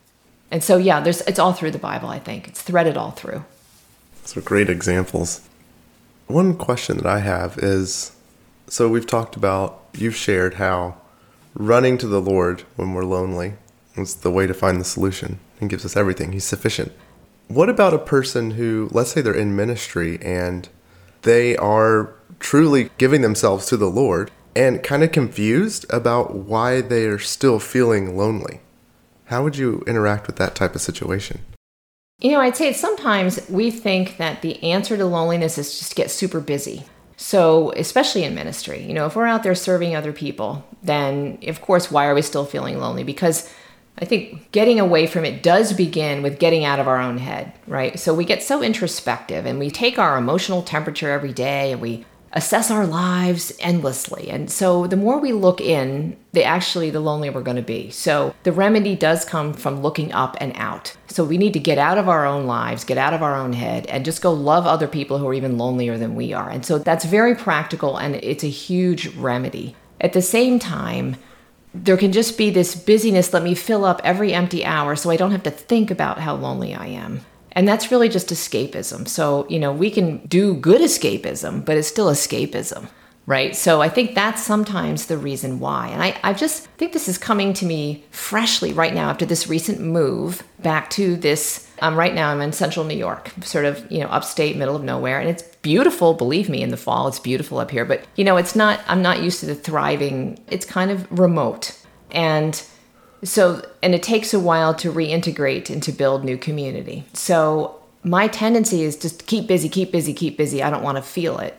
And 0.52 0.62
so, 0.62 0.76
yeah, 0.76 1.00
there's 1.00 1.22
it's 1.22 1.38
all 1.38 1.54
through 1.54 1.70
the 1.70 1.78
Bible. 1.78 2.10
I 2.10 2.18
think 2.18 2.46
it's 2.46 2.60
threaded 2.60 2.98
all 2.98 3.12
through. 3.12 3.42
So 4.24 4.42
great 4.42 4.68
examples. 4.68 5.40
One 6.26 6.54
question 6.54 6.98
that 6.98 7.06
I 7.06 7.20
have 7.20 7.58
is, 7.58 8.12
so 8.68 8.88
we've 8.88 9.06
talked 9.06 9.34
about 9.34 9.82
you've 9.94 10.14
shared 10.14 10.54
how 10.54 10.96
running 11.54 11.96
to 11.98 12.06
the 12.06 12.20
Lord 12.20 12.60
when 12.76 12.92
we're 12.92 13.04
lonely 13.04 13.54
is 13.96 14.16
the 14.16 14.30
way 14.30 14.46
to 14.46 14.54
find 14.54 14.78
the 14.78 14.84
solution. 14.84 15.38
He 15.58 15.68
gives 15.68 15.86
us 15.86 15.96
everything. 15.96 16.32
He's 16.32 16.44
sufficient. 16.44 16.92
What 17.48 17.70
about 17.70 17.94
a 17.94 17.98
person 17.98 18.52
who, 18.52 18.90
let's 18.92 19.12
say 19.12 19.22
they're 19.22 19.34
in 19.34 19.56
ministry 19.56 20.18
and 20.22 20.68
they 21.22 21.56
are 21.56 22.12
truly 22.40 22.90
giving 22.98 23.22
themselves 23.22 23.66
to 23.66 23.78
the 23.78 23.90
Lord 23.90 24.30
and 24.54 24.82
kind 24.82 25.02
of 25.02 25.12
confused 25.12 25.86
about 25.90 26.34
why 26.34 26.82
they 26.82 27.06
are 27.06 27.18
still 27.18 27.58
feeling 27.58 28.18
lonely? 28.18 28.60
How 29.26 29.42
would 29.42 29.56
you 29.56 29.82
interact 29.86 30.26
with 30.26 30.36
that 30.36 30.54
type 30.54 30.74
of 30.74 30.80
situation? 30.80 31.40
You 32.20 32.30
know, 32.30 32.40
I'd 32.40 32.56
say 32.56 32.72
sometimes 32.72 33.48
we 33.48 33.70
think 33.70 34.16
that 34.18 34.42
the 34.42 34.62
answer 34.62 34.96
to 34.96 35.04
loneliness 35.04 35.58
is 35.58 35.78
just 35.78 35.90
to 35.90 35.96
get 35.96 36.10
super 36.10 36.40
busy. 36.40 36.84
So, 37.16 37.72
especially 37.72 38.24
in 38.24 38.34
ministry, 38.34 38.82
you 38.82 38.94
know, 38.94 39.06
if 39.06 39.16
we're 39.16 39.26
out 39.26 39.42
there 39.42 39.54
serving 39.54 39.94
other 39.94 40.12
people, 40.12 40.64
then 40.82 41.38
of 41.46 41.60
course, 41.60 41.90
why 41.90 42.06
are 42.06 42.14
we 42.14 42.22
still 42.22 42.44
feeling 42.44 42.78
lonely? 42.78 43.04
Because 43.04 43.48
I 43.98 44.04
think 44.04 44.50
getting 44.52 44.80
away 44.80 45.06
from 45.06 45.24
it 45.24 45.42
does 45.42 45.72
begin 45.72 46.22
with 46.22 46.38
getting 46.38 46.64
out 46.64 46.80
of 46.80 46.88
our 46.88 46.98
own 47.00 47.18
head, 47.18 47.52
right? 47.66 47.98
So 47.98 48.14
we 48.14 48.24
get 48.24 48.42
so 48.42 48.62
introspective 48.62 49.46
and 49.46 49.58
we 49.58 49.70
take 49.70 49.98
our 49.98 50.16
emotional 50.16 50.62
temperature 50.62 51.10
every 51.10 51.32
day 51.32 51.72
and 51.72 51.80
we 51.80 52.04
assess 52.34 52.70
our 52.70 52.86
lives 52.86 53.52
endlessly. 53.60 54.30
And 54.30 54.50
so 54.50 54.86
the 54.86 54.96
more 54.96 55.18
we 55.18 55.32
look 55.32 55.60
in, 55.60 56.16
the 56.32 56.44
actually 56.44 56.90
the 56.90 57.00
lonelier 57.00 57.32
we're 57.32 57.42
going 57.42 57.56
to 57.56 57.62
be. 57.62 57.90
So 57.90 58.34
the 58.44 58.52
remedy 58.52 58.94
does 58.94 59.24
come 59.24 59.52
from 59.52 59.82
looking 59.82 60.12
up 60.12 60.36
and 60.40 60.52
out. 60.56 60.96
So 61.08 61.24
we 61.24 61.36
need 61.36 61.52
to 61.52 61.58
get 61.58 61.76
out 61.76 61.98
of 61.98 62.08
our 62.08 62.24
own 62.24 62.46
lives, 62.46 62.84
get 62.84 62.96
out 62.96 63.12
of 63.12 63.22
our 63.22 63.36
own 63.36 63.52
head 63.52 63.86
and 63.86 64.04
just 64.04 64.22
go 64.22 64.32
love 64.32 64.66
other 64.66 64.88
people 64.88 65.18
who 65.18 65.28
are 65.28 65.34
even 65.34 65.58
lonelier 65.58 65.98
than 65.98 66.14
we 66.14 66.32
are. 66.32 66.48
And 66.48 66.64
so 66.64 66.78
that's 66.78 67.04
very 67.04 67.34
practical 67.34 67.98
and 67.98 68.16
it's 68.16 68.44
a 68.44 68.48
huge 68.48 69.08
remedy. 69.14 69.76
At 70.00 70.14
the 70.14 70.22
same 70.22 70.58
time, 70.58 71.16
there 71.74 71.96
can 71.96 72.12
just 72.12 72.38
be 72.38 72.50
this 72.50 72.74
busyness. 72.74 73.32
Let 73.32 73.42
me 73.42 73.54
fill 73.54 73.84
up 73.84 74.00
every 74.04 74.32
empty 74.32 74.64
hour 74.64 74.96
so 74.96 75.10
I 75.10 75.16
don't 75.16 75.30
have 75.32 75.42
to 75.44 75.50
think 75.50 75.90
about 75.90 76.18
how 76.18 76.34
lonely 76.34 76.74
I 76.74 76.86
am. 76.86 77.24
And 77.52 77.68
that's 77.68 77.90
really 77.90 78.08
just 78.08 78.28
escapism. 78.28 79.06
So, 79.06 79.46
you 79.48 79.58
know, 79.58 79.72
we 79.72 79.90
can 79.90 80.18
do 80.26 80.54
good 80.54 80.80
escapism, 80.80 81.64
but 81.64 81.76
it's 81.76 81.88
still 81.88 82.06
escapism, 82.06 82.88
right? 83.26 83.54
So 83.54 83.82
I 83.82 83.88
think 83.88 84.14
that's 84.14 84.42
sometimes 84.42 85.06
the 85.06 85.18
reason 85.18 85.60
why. 85.60 85.88
And 85.88 86.02
I, 86.02 86.18
I 86.22 86.32
just 86.32 86.66
think 86.78 86.92
this 86.92 87.08
is 87.08 87.18
coming 87.18 87.52
to 87.54 87.66
me 87.66 88.04
freshly 88.10 88.72
right 88.72 88.94
now 88.94 89.10
after 89.10 89.26
this 89.26 89.48
recent 89.48 89.80
move 89.80 90.42
back 90.60 90.90
to 90.90 91.16
this. 91.16 91.68
Um, 91.80 91.96
right 91.96 92.14
now, 92.14 92.30
I'm 92.30 92.40
in 92.40 92.52
central 92.52 92.86
New 92.86 92.96
York, 92.96 93.32
sort 93.42 93.64
of, 93.64 93.90
you 93.90 94.00
know, 94.00 94.06
upstate, 94.06 94.56
middle 94.56 94.76
of 94.76 94.84
nowhere. 94.84 95.20
And 95.20 95.28
it's 95.28 95.42
beautiful, 95.42 96.14
believe 96.14 96.48
me, 96.48 96.62
in 96.62 96.70
the 96.70 96.76
fall. 96.76 97.08
It's 97.08 97.18
beautiful 97.18 97.58
up 97.58 97.70
here. 97.70 97.84
But, 97.84 98.04
you 98.16 98.24
know, 98.24 98.36
it's 98.36 98.56
not, 98.56 98.80
I'm 98.86 99.02
not 99.02 99.22
used 99.22 99.40
to 99.40 99.46
the 99.46 99.54
thriving, 99.54 100.42
it's 100.48 100.64
kind 100.64 100.90
of 100.90 101.06
remote. 101.10 101.76
And 102.12 102.62
so, 103.24 103.62
and 103.82 103.94
it 103.94 104.02
takes 104.02 104.34
a 104.34 104.40
while 104.40 104.74
to 104.74 104.92
reintegrate 104.92 105.70
and 105.70 105.82
to 105.84 105.92
build 105.92 106.24
new 106.24 106.36
community. 106.36 107.04
So, 107.12 107.78
my 108.04 108.26
tendency 108.26 108.82
is 108.82 108.96
just 108.96 109.26
keep 109.26 109.46
busy, 109.46 109.68
keep 109.68 109.92
busy, 109.92 110.12
keep 110.12 110.36
busy. 110.36 110.62
I 110.62 110.70
don't 110.70 110.82
want 110.82 110.96
to 110.96 111.02
feel 111.02 111.38
it. 111.38 111.58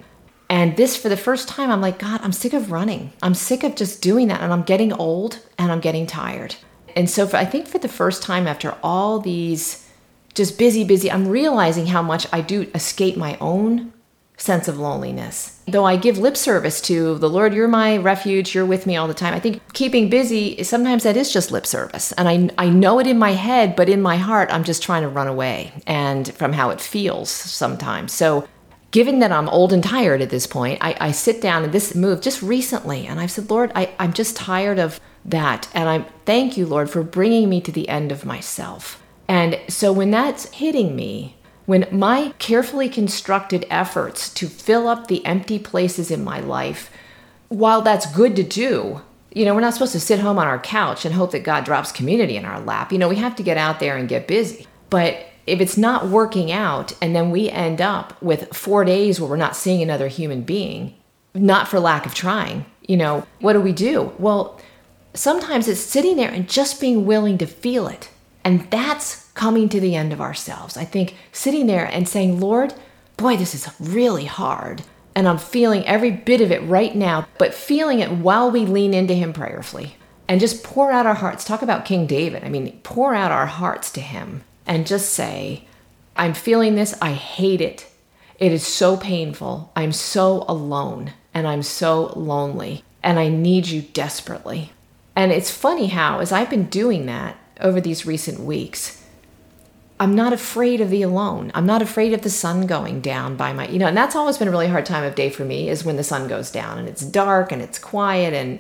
And 0.50 0.76
this, 0.76 0.98
for 0.98 1.08
the 1.08 1.16
first 1.16 1.48
time, 1.48 1.72
I'm 1.72 1.80
like, 1.80 2.00
God, 2.00 2.20
I'm 2.22 2.34
sick 2.34 2.52
of 2.52 2.72
running. 2.72 3.14
I'm 3.22 3.34
sick 3.34 3.64
of 3.64 3.76
just 3.76 4.02
doing 4.02 4.28
that. 4.28 4.42
And 4.42 4.52
I'm 4.52 4.64
getting 4.64 4.92
old 4.92 5.40
and 5.58 5.72
I'm 5.72 5.80
getting 5.80 6.06
tired. 6.06 6.56
And 6.96 7.10
so, 7.10 7.26
for, 7.26 7.38
I 7.38 7.46
think 7.46 7.68
for 7.68 7.80
the 7.80 7.88
first 7.88 8.22
time 8.22 8.46
after 8.46 8.76
all 8.84 9.20
these 9.20 9.88
just 10.34 10.58
busy, 10.58 10.84
busy, 10.84 11.10
I'm 11.10 11.28
realizing 11.28 11.88
how 11.88 12.02
much 12.02 12.28
I 12.34 12.42
do 12.42 12.70
escape 12.76 13.16
my 13.16 13.38
own 13.40 13.94
sense 14.38 14.68
of 14.68 14.78
loneliness. 14.78 15.62
Though 15.68 15.86
I 15.86 15.96
give 15.96 16.18
lip 16.18 16.36
service 16.36 16.82
to 16.82 17.18
the 17.18 17.30
Lord, 17.30 17.54
you're 17.54 17.68
my 17.68 17.98
refuge, 17.98 18.54
you're 18.54 18.66
with 18.66 18.86
me 18.86 18.96
all 18.98 19.08
the 19.08 19.14
time. 19.14 19.34
I 19.34 19.40
think 19.40 19.62
keeping 19.74 20.10
busy, 20.10 20.62
sometimes 20.64 21.04
that 21.04 21.16
is 21.16 21.32
just 21.32 21.52
lip 21.52 21.66
service. 21.66 22.12
And 22.14 22.28
I, 22.28 22.66
I 22.66 22.70
know 22.70 23.00
it 23.00 23.08
in 23.08 23.18
my 23.18 23.32
head, 23.32 23.76
but 23.76 23.90
in 23.90 24.02
my 24.02 24.18
heart, 24.18 24.50
I'm 24.52 24.64
just 24.64 24.84
trying 24.84 25.04
to 25.04 25.08
run 25.08 25.28
away 25.28 25.72
and 25.88 26.34
from 26.34 26.54
how 26.54 26.70
it 26.72 26.82
feels 26.82 27.30
sometimes. 27.30 28.12
So, 28.12 28.48
given 28.92 29.20
that 29.20 29.32
I'm 29.32 29.50
old 29.50 29.74
and 29.74 29.84
tired 29.84 30.22
at 30.22 30.30
this 30.30 30.46
point, 30.46 30.78
I, 30.82 30.96
I 31.00 31.12
sit 31.12 31.42
down 31.42 31.64
and 31.64 31.74
this 31.74 31.96
move 31.96 32.22
just 32.22 32.44
recently, 32.44 33.08
and 33.08 33.20
I've 33.20 33.32
said, 33.32 33.50
Lord, 33.50 33.72
I, 33.74 33.92
I'm 33.98 34.14
just 34.14 34.36
tired 34.36 34.78
of 34.78 35.00
that. 35.26 35.68
And 35.74 35.90
I 35.90 36.06
thank 36.26 36.58
you, 36.58 36.68
Lord, 36.68 36.92
for 36.92 37.02
bringing 37.02 37.50
me 37.50 37.60
to 37.62 37.72
the 37.72 37.90
end 37.90 38.12
of 38.12 38.24
myself. 38.24 39.02
And 39.28 39.60
so 39.68 39.92
when 39.92 40.12
that's 40.12 40.52
hitting 40.52 40.96
me, 40.96 41.36
when 41.66 41.88
my 41.92 42.34
carefully 42.40 42.90
constructed 42.90 43.66
efforts 43.70 44.34
to 44.34 44.48
fill 44.48 44.88
up 44.88 45.08
the 45.08 45.26
empty 45.26 45.60
places 45.60 46.12
in 46.12 46.24
my 46.24 46.40
life, 46.40 46.92
while 47.50 47.82
that's 47.82 48.12
good 48.14 48.36
to 48.36 48.44
do, 48.44 49.02
you 49.32 49.46
know, 49.46 49.56
we're 49.56 49.62
not 49.62 49.74
supposed 49.74 49.94
to 49.94 50.00
sit 50.00 50.20
home 50.20 50.38
on 50.38 50.48
our 50.48 50.60
couch 50.60 51.06
and 51.06 51.16
hope 51.16 51.32
that 51.32 51.44
God 51.44 51.66
drops 51.66 51.92
community 51.92 52.36
in 52.36 52.46
our 52.46 52.60
lap. 52.60 52.92
You 52.92 52.98
know, 52.98 53.10
we 53.10 53.16
have 53.16 53.36
to 53.38 53.44
get 53.44 53.58
out 53.58 53.80
there 53.80 53.98
and 53.98 54.10
get 54.10 54.28
busy. 54.28 54.68
But 54.90 55.26
if 55.48 55.60
it's 55.60 55.78
not 55.78 56.08
working 56.08 56.52
out 56.52 56.94
and 57.02 57.16
then 57.16 57.32
we 57.32 57.50
end 57.50 57.82
up 57.82 58.22
with 58.22 58.54
four 58.56 58.86
days 58.86 59.20
where 59.20 59.30
we're 59.30 59.38
not 59.38 59.56
seeing 59.56 59.82
another 59.82 60.08
human 60.08 60.44
being, 60.44 60.96
not 61.34 61.68
for 61.68 61.80
lack 61.80 62.06
of 62.06 62.14
trying, 62.14 62.66
you 62.88 62.98
know, 62.98 63.26
what 63.40 63.54
do 63.54 63.62
we 63.62 63.72
do? 63.72 64.14
Well, 64.20 64.60
sometimes 65.14 65.68
it's 65.68 65.82
sitting 65.82 66.18
there 66.18 66.30
and 66.30 66.48
just 66.48 66.80
being 66.80 67.06
willing 67.06 67.38
to 67.40 67.48
feel 67.48 67.88
it. 67.88 68.10
And 68.44 68.70
that's 68.70 69.23
coming 69.34 69.70
to 69.70 69.80
the 69.80 69.96
end 69.96 70.14
of 70.14 70.22
ourselves. 70.22 70.78
I 70.78 70.86
think 70.86 71.16
sitting 71.32 71.68
there 71.68 71.86
and 71.86 72.08
saying, 72.08 72.40
Lord, 72.40 72.74
boy, 73.18 73.38
this 73.38 73.56
is 73.56 73.70
really 73.80 74.26
hard. 74.26 74.84
And 75.16 75.28
I'm 75.28 75.38
feeling 75.38 75.86
every 75.86 76.12
bit 76.12 76.42
of 76.42 76.52
it 76.52 76.64
right 76.64 76.96
now, 76.96 77.28
but 77.38 77.54
feeling 77.54 78.00
it 78.00 78.12
while 78.12 78.50
we 78.50 78.66
lean 78.66 78.94
into 78.94 79.14
Him 79.14 79.34
prayerfully 79.34 79.96
and 80.28 80.40
just 80.40 80.64
pour 80.64 80.92
out 80.92 81.06
our 81.06 81.14
hearts. 81.14 81.44
Talk 81.44 81.62
about 81.62 81.86
King 81.86 82.08
David. 82.08 82.44
I 82.44 82.50
mean, 82.50 82.80
pour 82.84 83.14
out 83.14 83.32
our 83.32 83.46
hearts 83.46 83.92
to 83.92 84.02
Him 84.02 84.44
and 84.66 84.88
just 84.88 85.14
say, 85.14 85.68
I'm 86.16 86.34
feeling 86.34 86.76
this. 86.76 86.96
I 87.02 87.14
hate 87.14 87.62
it. 87.62 87.88
It 88.40 88.52
is 88.52 88.66
so 88.66 88.98
painful. 88.98 89.72
I'm 89.76 89.92
so 89.92 90.46
alone 90.48 91.14
and 91.34 91.48
I'm 91.48 91.64
so 91.64 92.14
lonely 92.16 92.84
and 93.04 93.20
I 93.20 93.30
need 93.30 93.68
you 93.68 93.82
desperately. 93.82 94.72
And 95.16 95.32
it's 95.32 95.52
funny 95.52 95.88
how, 95.88 96.20
as 96.20 96.32
I've 96.32 96.50
been 96.50 96.66
doing 96.66 97.06
that 97.06 97.38
over 97.60 97.80
these 97.80 98.06
recent 98.06 98.40
weeks, 98.40 99.03
I'm 100.04 100.16
not 100.16 100.34
afraid 100.34 100.82
of 100.82 100.90
the 100.90 101.02
alone. 101.02 101.50
I'm 101.56 101.66
not 101.66 101.82
afraid 101.82 102.12
of 102.12 102.24
the 102.24 102.30
sun 102.30 102.68
going 102.68 103.00
down 103.00 103.38
by 103.38 103.54
my, 103.54 103.70
you 103.70 103.80
know, 103.80 103.88
and 103.88 103.96
that's 103.96 104.18
always 104.18 104.38
been 104.38 104.50
a 104.50 104.52
really 104.52 104.68
hard 104.68 104.86
time 104.86 105.06
of 105.06 105.16
day 105.16 105.30
for 105.30 105.46
me 105.46 105.70
is 105.70 105.86
when 105.86 105.96
the 105.96 106.04
sun 106.04 106.28
goes 106.28 106.52
down 106.52 106.78
and 106.78 106.90
it's 106.90 107.06
dark 107.06 107.54
and 107.54 107.62
it's 107.62 107.80
quiet. 107.80 108.34
And, 108.34 108.60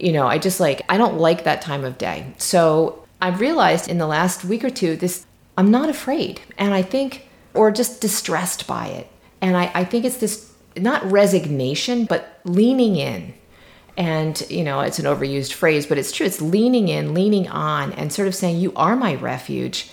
you 0.00 0.10
know, 0.10 0.26
I 0.26 0.38
just 0.38 0.58
like, 0.58 0.82
I 0.88 0.96
don't 0.96 1.18
like 1.18 1.44
that 1.44 1.62
time 1.62 1.84
of 1.84 1.96
day. 1.96 2.26
So 2.38 3.06
I've 3.22 3.38
realized 3.38 3.88
in 3.88 3.98
the 3.98 4.08
last 4.08 4.44
week 4.44 4.64
or 4.64 4.68
two, 4.68 4.96
this, 4.96 5.24
I'm 5.56 5.70
not 5.70 5.90
afraid. 5.90 6.40
And 6.58 6.74
I 6.74 6.82
think, 6.82 7.28
or 7.54 7.70
just 7.70 8.00
distressed 8.00 8.66
by 8.66 8.88
it. 8.88 9.08
And 9.40 9.56
I, 9.56 9.70
I 9.74 9.84
think 9.84 10.04
it's 10.04 10.16
this, 10.16 10.52
not 10.76 11.08
resignation, 11.08 12.04
but 12.04 12.40
leaning 12.42 12.96
in. 12.96 13.32
And, 13.96 14.44
you 14.50 14.64
know, 14.64 14.80
it's 14.80 14.98
an 14.98 15.04
overused 15.04 15.52
phrase, 15.52 15.86
but 15.86 15.98
it's 15.98 16.10
true. 16.10 16.26
It's 16.26 16.42
leaning 16.42 16.88
in, 16.88 17.14
leaning 17.14 17.46
on, 17.46 17.92
and 17.92 18.12
sort 18.12 18.26
of 18.26 18.34
saying, 18.34 18.58
You 18.58 18.72
are 18.74 18.96
my 18.96 19.14
refuge 19.14 19.92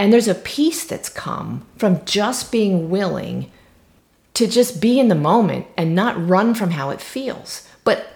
and 0.00 0.10
there's 0.10 0.28
a 0.28 0.34
peace 0.34 0.86
that's 0.86 1.10
come 1.10 1.66
from 1.76 2.02
just 2.06 2.50
being 2.50 2.88
willing 2.88 3.50
to 4.32 4.46
just 4.46 4.80
be 4.80 4.98
in 4.98 5.08
the 5.08 5.14
moment 5.14 5.66
and 5.76 5.94
not 5.94 6.26
run 6.26 6.54
from 6.54 6.70
how 6.70 6.88
it 6.88 7.02
feels. 7.02 7.68
But, 7.84 8.06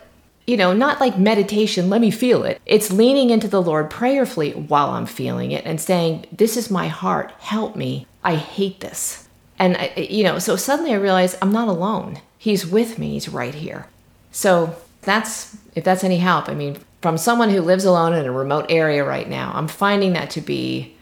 you 0.47 0.57
know, 0.57 0.73
not 0.73 0.99
like 0.99 1.18
meditation, 1.18 1.90
let 1.90 2.01
me 2.01 2.11
feel 2.11 2.42
it. 2.44 2.59
It's 2.64 2.90
leaning 2.90 3.29
into 3.29 3.49
the 3.49 3.61
Lord 3.61 3.90
prayerfully 3.90 4.53
while 4.53 4.92
I'm 4.92 5.05
feeling 5.05 5.53
it 5.53 5.66
and 5.66 5.79
saying, 5.79 6.25
This 6.33 6.57
is 6.57 6.70
my 6.70 6.88
heart, 6.88 7.33
help 7.38 7.77
me. 7.77 8.07
I 8.23 8.37
hate 8.37 8.81
this. 8.81 9.29
And, 9.59 9.77
I, 9.77 9.92
you 9.94 10.25
know, 10.25 10.38
so 10.38 10.57
suddenly 10.57 10.92
I 10.92 10.97
realize 10.97 11.37
I'm 11.42 11.53
not 11.53 11.68
alone. 11.68 12.18
He's 12.38 12.66
with 12.66 12.99
me, 12.99 13.11
he's 13.11 13.29
right 13.29 13.55
here. 13.55 13.88
So 14.33 14.75
that's, 15.03 15.55
if 15.75 15.85
that's 15.85 16.03
any 16.03 16.16
help, 16.16 16.49
I 16.49 16.55
mean, 16.55 16.79
from 17.03 17.18
someone 17.18 17.51
who 17.51 17.61
lives 17.61 17.85
alone 17.85 18.14
in 18.14 18.25
a 18.25 18.33
remote 18.33 18.64
area 18.70 19.05
right 19.05 19.29
now, 19.29 19.53
I'm 19.55 19.68
finding 19.68 20.14
that 20.14 20.31
to 20.31 20.40
be 20.40 20.93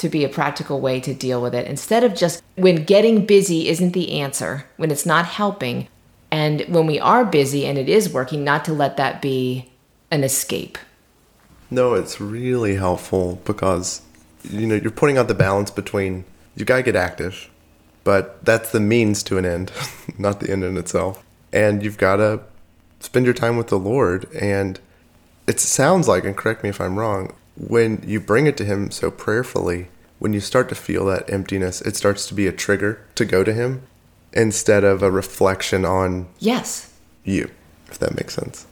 to 0.00 0.08
be 0.08 0.24
a 0.24 0.28
practical 0.28 0.80
way 0.80 1.00
to 1.00 1.14
deal 1.14 1.40
with 1.40 1.54
it 1.54 1.66
instead 1.66 2.04
of 2.04 2.14
just 2.14 2.42
when 2.56 2.84
getting 2.84 3.26
busy 3.26 3.68
isn't 3.68 3.92
the 3.92 4.20
answer, 4.20 4.66
when 4.76 4.90
it's 4.90 5.06
not 5.06 5.26
helping, 5.26 5.88
and 6.30 6.62
when 6.62 6.86
we 6.86 6.98
are 6.98 7.24
busy 7.24 7.66
and 7.66 7.78
it 7.78 7.88
is 7.88 8.12
working, 8.12 8.44
not 8.44 8.64
to 8.64 8.72
let 8.72 8.96
that 8.96 9.20
be 9.20 9.70
an 10.10 10.24
escape. 10.24 10.78
No, 11.70 11.94
it's 11.94 12.20
really 12.20 12.76
helpful 12.76 13.40
because 13.44 14.02
you 14.42 14.66
know 14.66 14.74
you're 14.74 14.90
putting 14.90 15.18
out 15.18 15.28
the 15.28 15.34
balance 15.34 15.70
between 15.70 16.24
you 16.56 16.64
gotta 16.64 16.82
get 16.82 16.96
active, 16.96 17.48
but 18.02 18.44
that's 18.44 18.72
the 18.72 18.80
means 18.80 19.22
to 19.24 19.38
an 19.38 19.44
end, 19.44 19.70
not 20.18 20.40
the 20.40 20.50
end 20.50 20.64
in 20.64 20.76
itself. 20.76 21.22
And 21.52 21.82
you've 21.82 21.98
gotta 21.98 22.40
spend 23.00 23.24
your 23.24 23.34
time 23.34 23.56
with 23.56 23.68
the 23.68 23.78
Lord. 23.78 24.30
And 24.34 24.78
it 25.46 25.58
sounds 25.58 26.06
like, 26.06 26.24
and 26.24 26.36
correct 26.36 26.62
me 26.62 26.68
if 26.68 26.80
I'm 26.80 26.98
wrong, 26.98 27.34
when 27.68 28.02
you 28.06 28.20
bring 28.20 28.46
it 28.46 28.56
to 28.58 28.64
Him 28.64 28.90
so 28.90 29.10
prayerfully, 29.10 29.88
when 30.18 30.32
you 30.32 30.40
start 30.40 30.68
to 30.70 30.74
feel 30.74 31.06
that 31.06 31.30
emptiness, 31.30 31.80
it 31.82 31.96
starts 31.96 32.26
to 32.28 32.34
be 32.34 32.46
a 32.46 32.52
trigger 32.52 33.04
to 33.14 33.24
go 33.24 33.44
to 33.44 33.52
Him 33.52 33.82
instead 34.32 34.84
of 34.84 35.02
a 35.02 35.10
reflection 35.10 35.84
on 35.84 36.28
yes 36.38 36.92
you, 37.24 37.50
if 37.88 37.98
that 37.98 38.16
makes 38.16 38.34
sense. 38.34 38.66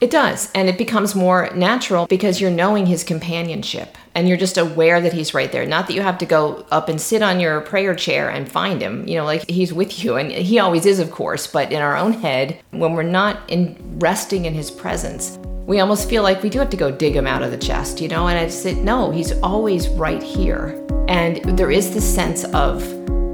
It 0.00 0.10
does. 0.10 0.50
And 0.54 0.68
it 0.68 0.78
becomes 0.78 1.14
more 1.14 1.50
natural 1.54 2.06
because 2.06 2.40
you're 2.40 2.50
knowing 2.50 2.86
his 2.86 3.04
companionship 3.04 3.98
and 4.14 4.26
you're 4.26 4.38
just 4.38 4.56
aware 4.56 5.00
that 5.00 5.12
he's 5.12 5.34
right 5.34 5.52
there. 5.52 5.66
Not 5.66 5.86
that 5.86 5.92
you 5.92 6.00
have 6.00 6.16
to 6.18 6.26
go 6.26 6.64
up 6.70 6.88
and 6.88 6.98
sit 6.98 7.22
on 7.22 7.38
your 7.38 7.60
prayer 7.60 7.94
chair 7.94 8.30
and 8.30 8.50
find 8.50 8.80
him. 8.80 9.06
You 9.06 9.16
know, 9.16 9.26
like 9.26 9.48
he's 9.48 9.74
with 9.74 10.02
you. 10.02 10.16
And 10.16 10.32
he 10.32 10.58
always 10.58 10.86
is, 10.86 11.00
of 11.00 11.10
course. 11.10 11.46
But 11.46 11.70
in 11.70 11.82
our 11.82 11.96
own 11.96 12.14
head, 12.14 12.58
when 12.70 12.94
we're 12.94 13.02
not 13.02 13.48
in 13.50 13.76
resting 13.98 14.46
in 14.46 14.54
his 14.54 14.70
presence, 14.70 15.38
we 15.66 15.80
almost 15.80 16.08
feel 16.08 16.22
like 16.22 16.42
we 16.42 16.48
do 16.48 16.58
have 16.58 16.70
to 16.70 16.76
go 16.78 16.90
dig 16.90 17.14
him 17.14 17.26
out 17.26 17.42
of 17.42 17.50
the 17.50 17.58
chest, 17.58 18.00
you 18.00 18.08
know? 18.08 18.26
And 18.26 18.38
I 18.38 18.48
said, 18.48 18.78
no, 18.78 19.10
he's 19.10 19.32
always 19.40 19.88
right 19.90 20.22
here. 20.22 20.84
And 21.08 21.36
there 21.58 21.70
is 21.70 21.92
this 21.92 22.14
sense 22.14 22.44
of 22.46 22.82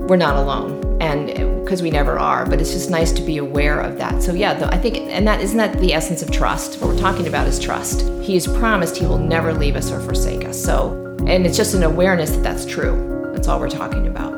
we're 0.09 0.17
not 0.17 0.37
alone 0.37 0.83
and 1.01 1.27
because 1.63 1.83
we 1.83 1.91
never 1.91 2.19
are 2.19 2.47
but 2.47 2.61
it's 2.61 2.73
just 2.73 2.91
nice 2.91 3.13
to 3.13 3.23
be 3.23 3.39
aware 3.39 3.81
of 3.81 3.99
that. 3.99 4.23
So 4.23 4.33
yeah 4.33 4.55
the, 4.55 4.67
i 4.73 4.79
think 4.79 4.97
and 4.97 5.27
that 5.27 5.41
isn't 5.41 5.57
that 5.57 5.79
the 5.79 5.93
essence 5.93 6.23
of 6.23 6.31
trust? 6.31 6.81
What 6.81 6.89
we're 6.89 6.99
talking 6.99 7.27
about 7.27 7.47
is 7.47 7.59
trust. 7.59 8.03
He 8.23 8.35
has 8.35 8.47
promised 8.47 8.97
he 8.97 9.07
will 9.07 9.19
never 9.19 9.53
leave 9.53 9.77
us 9.77 9.91
or 9.91 10.01
forsake 10.01 10.45
us. 10.45 10.63
So 10.63 10.93
and 11.27 11.47
it's 11.47 11.57
just 11.57 11.75
an 11.75 11.83
awareness 11.83 12.31
that 12.31 12.43
that's 12.43 12.65
true. 12.65 13.31
That's 13.35 13.49
all 13.49 13.61
we're 13.61 13.69
talking 13.69 14.07
about. 14.07 14.35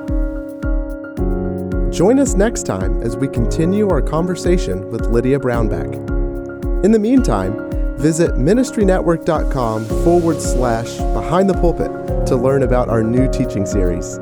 Join 1.93 2.19
us 2.19 2.35
next 2.35 2.65
time 2.65 3.03
as 3.03 3.17
we 3.17 3.29
continue 3.29 3.89
our 3.91 4.03
conversation 4.03 4.91
with 4.91 5.07
lydia 5.07 5.39
brownback. 5.39 5.93
In 6.85 6.93
the 6.93 6.99
meantime 6.99 7.69
Visit 7.99 8.37
ministrynetwork.com 8.37 9.85
forward 10.05 10.41
slash 10.41 10.99
behind 10.99 11.51
the 11.51 11.55
pulpit 11.55 11.91
to 12.29 12.37
learn 12.37 12.63
about 12.63 12.89
our 12.89 13.03
new 13.03 13.29
teaching 13.33 13.67
series. 13.67 14.19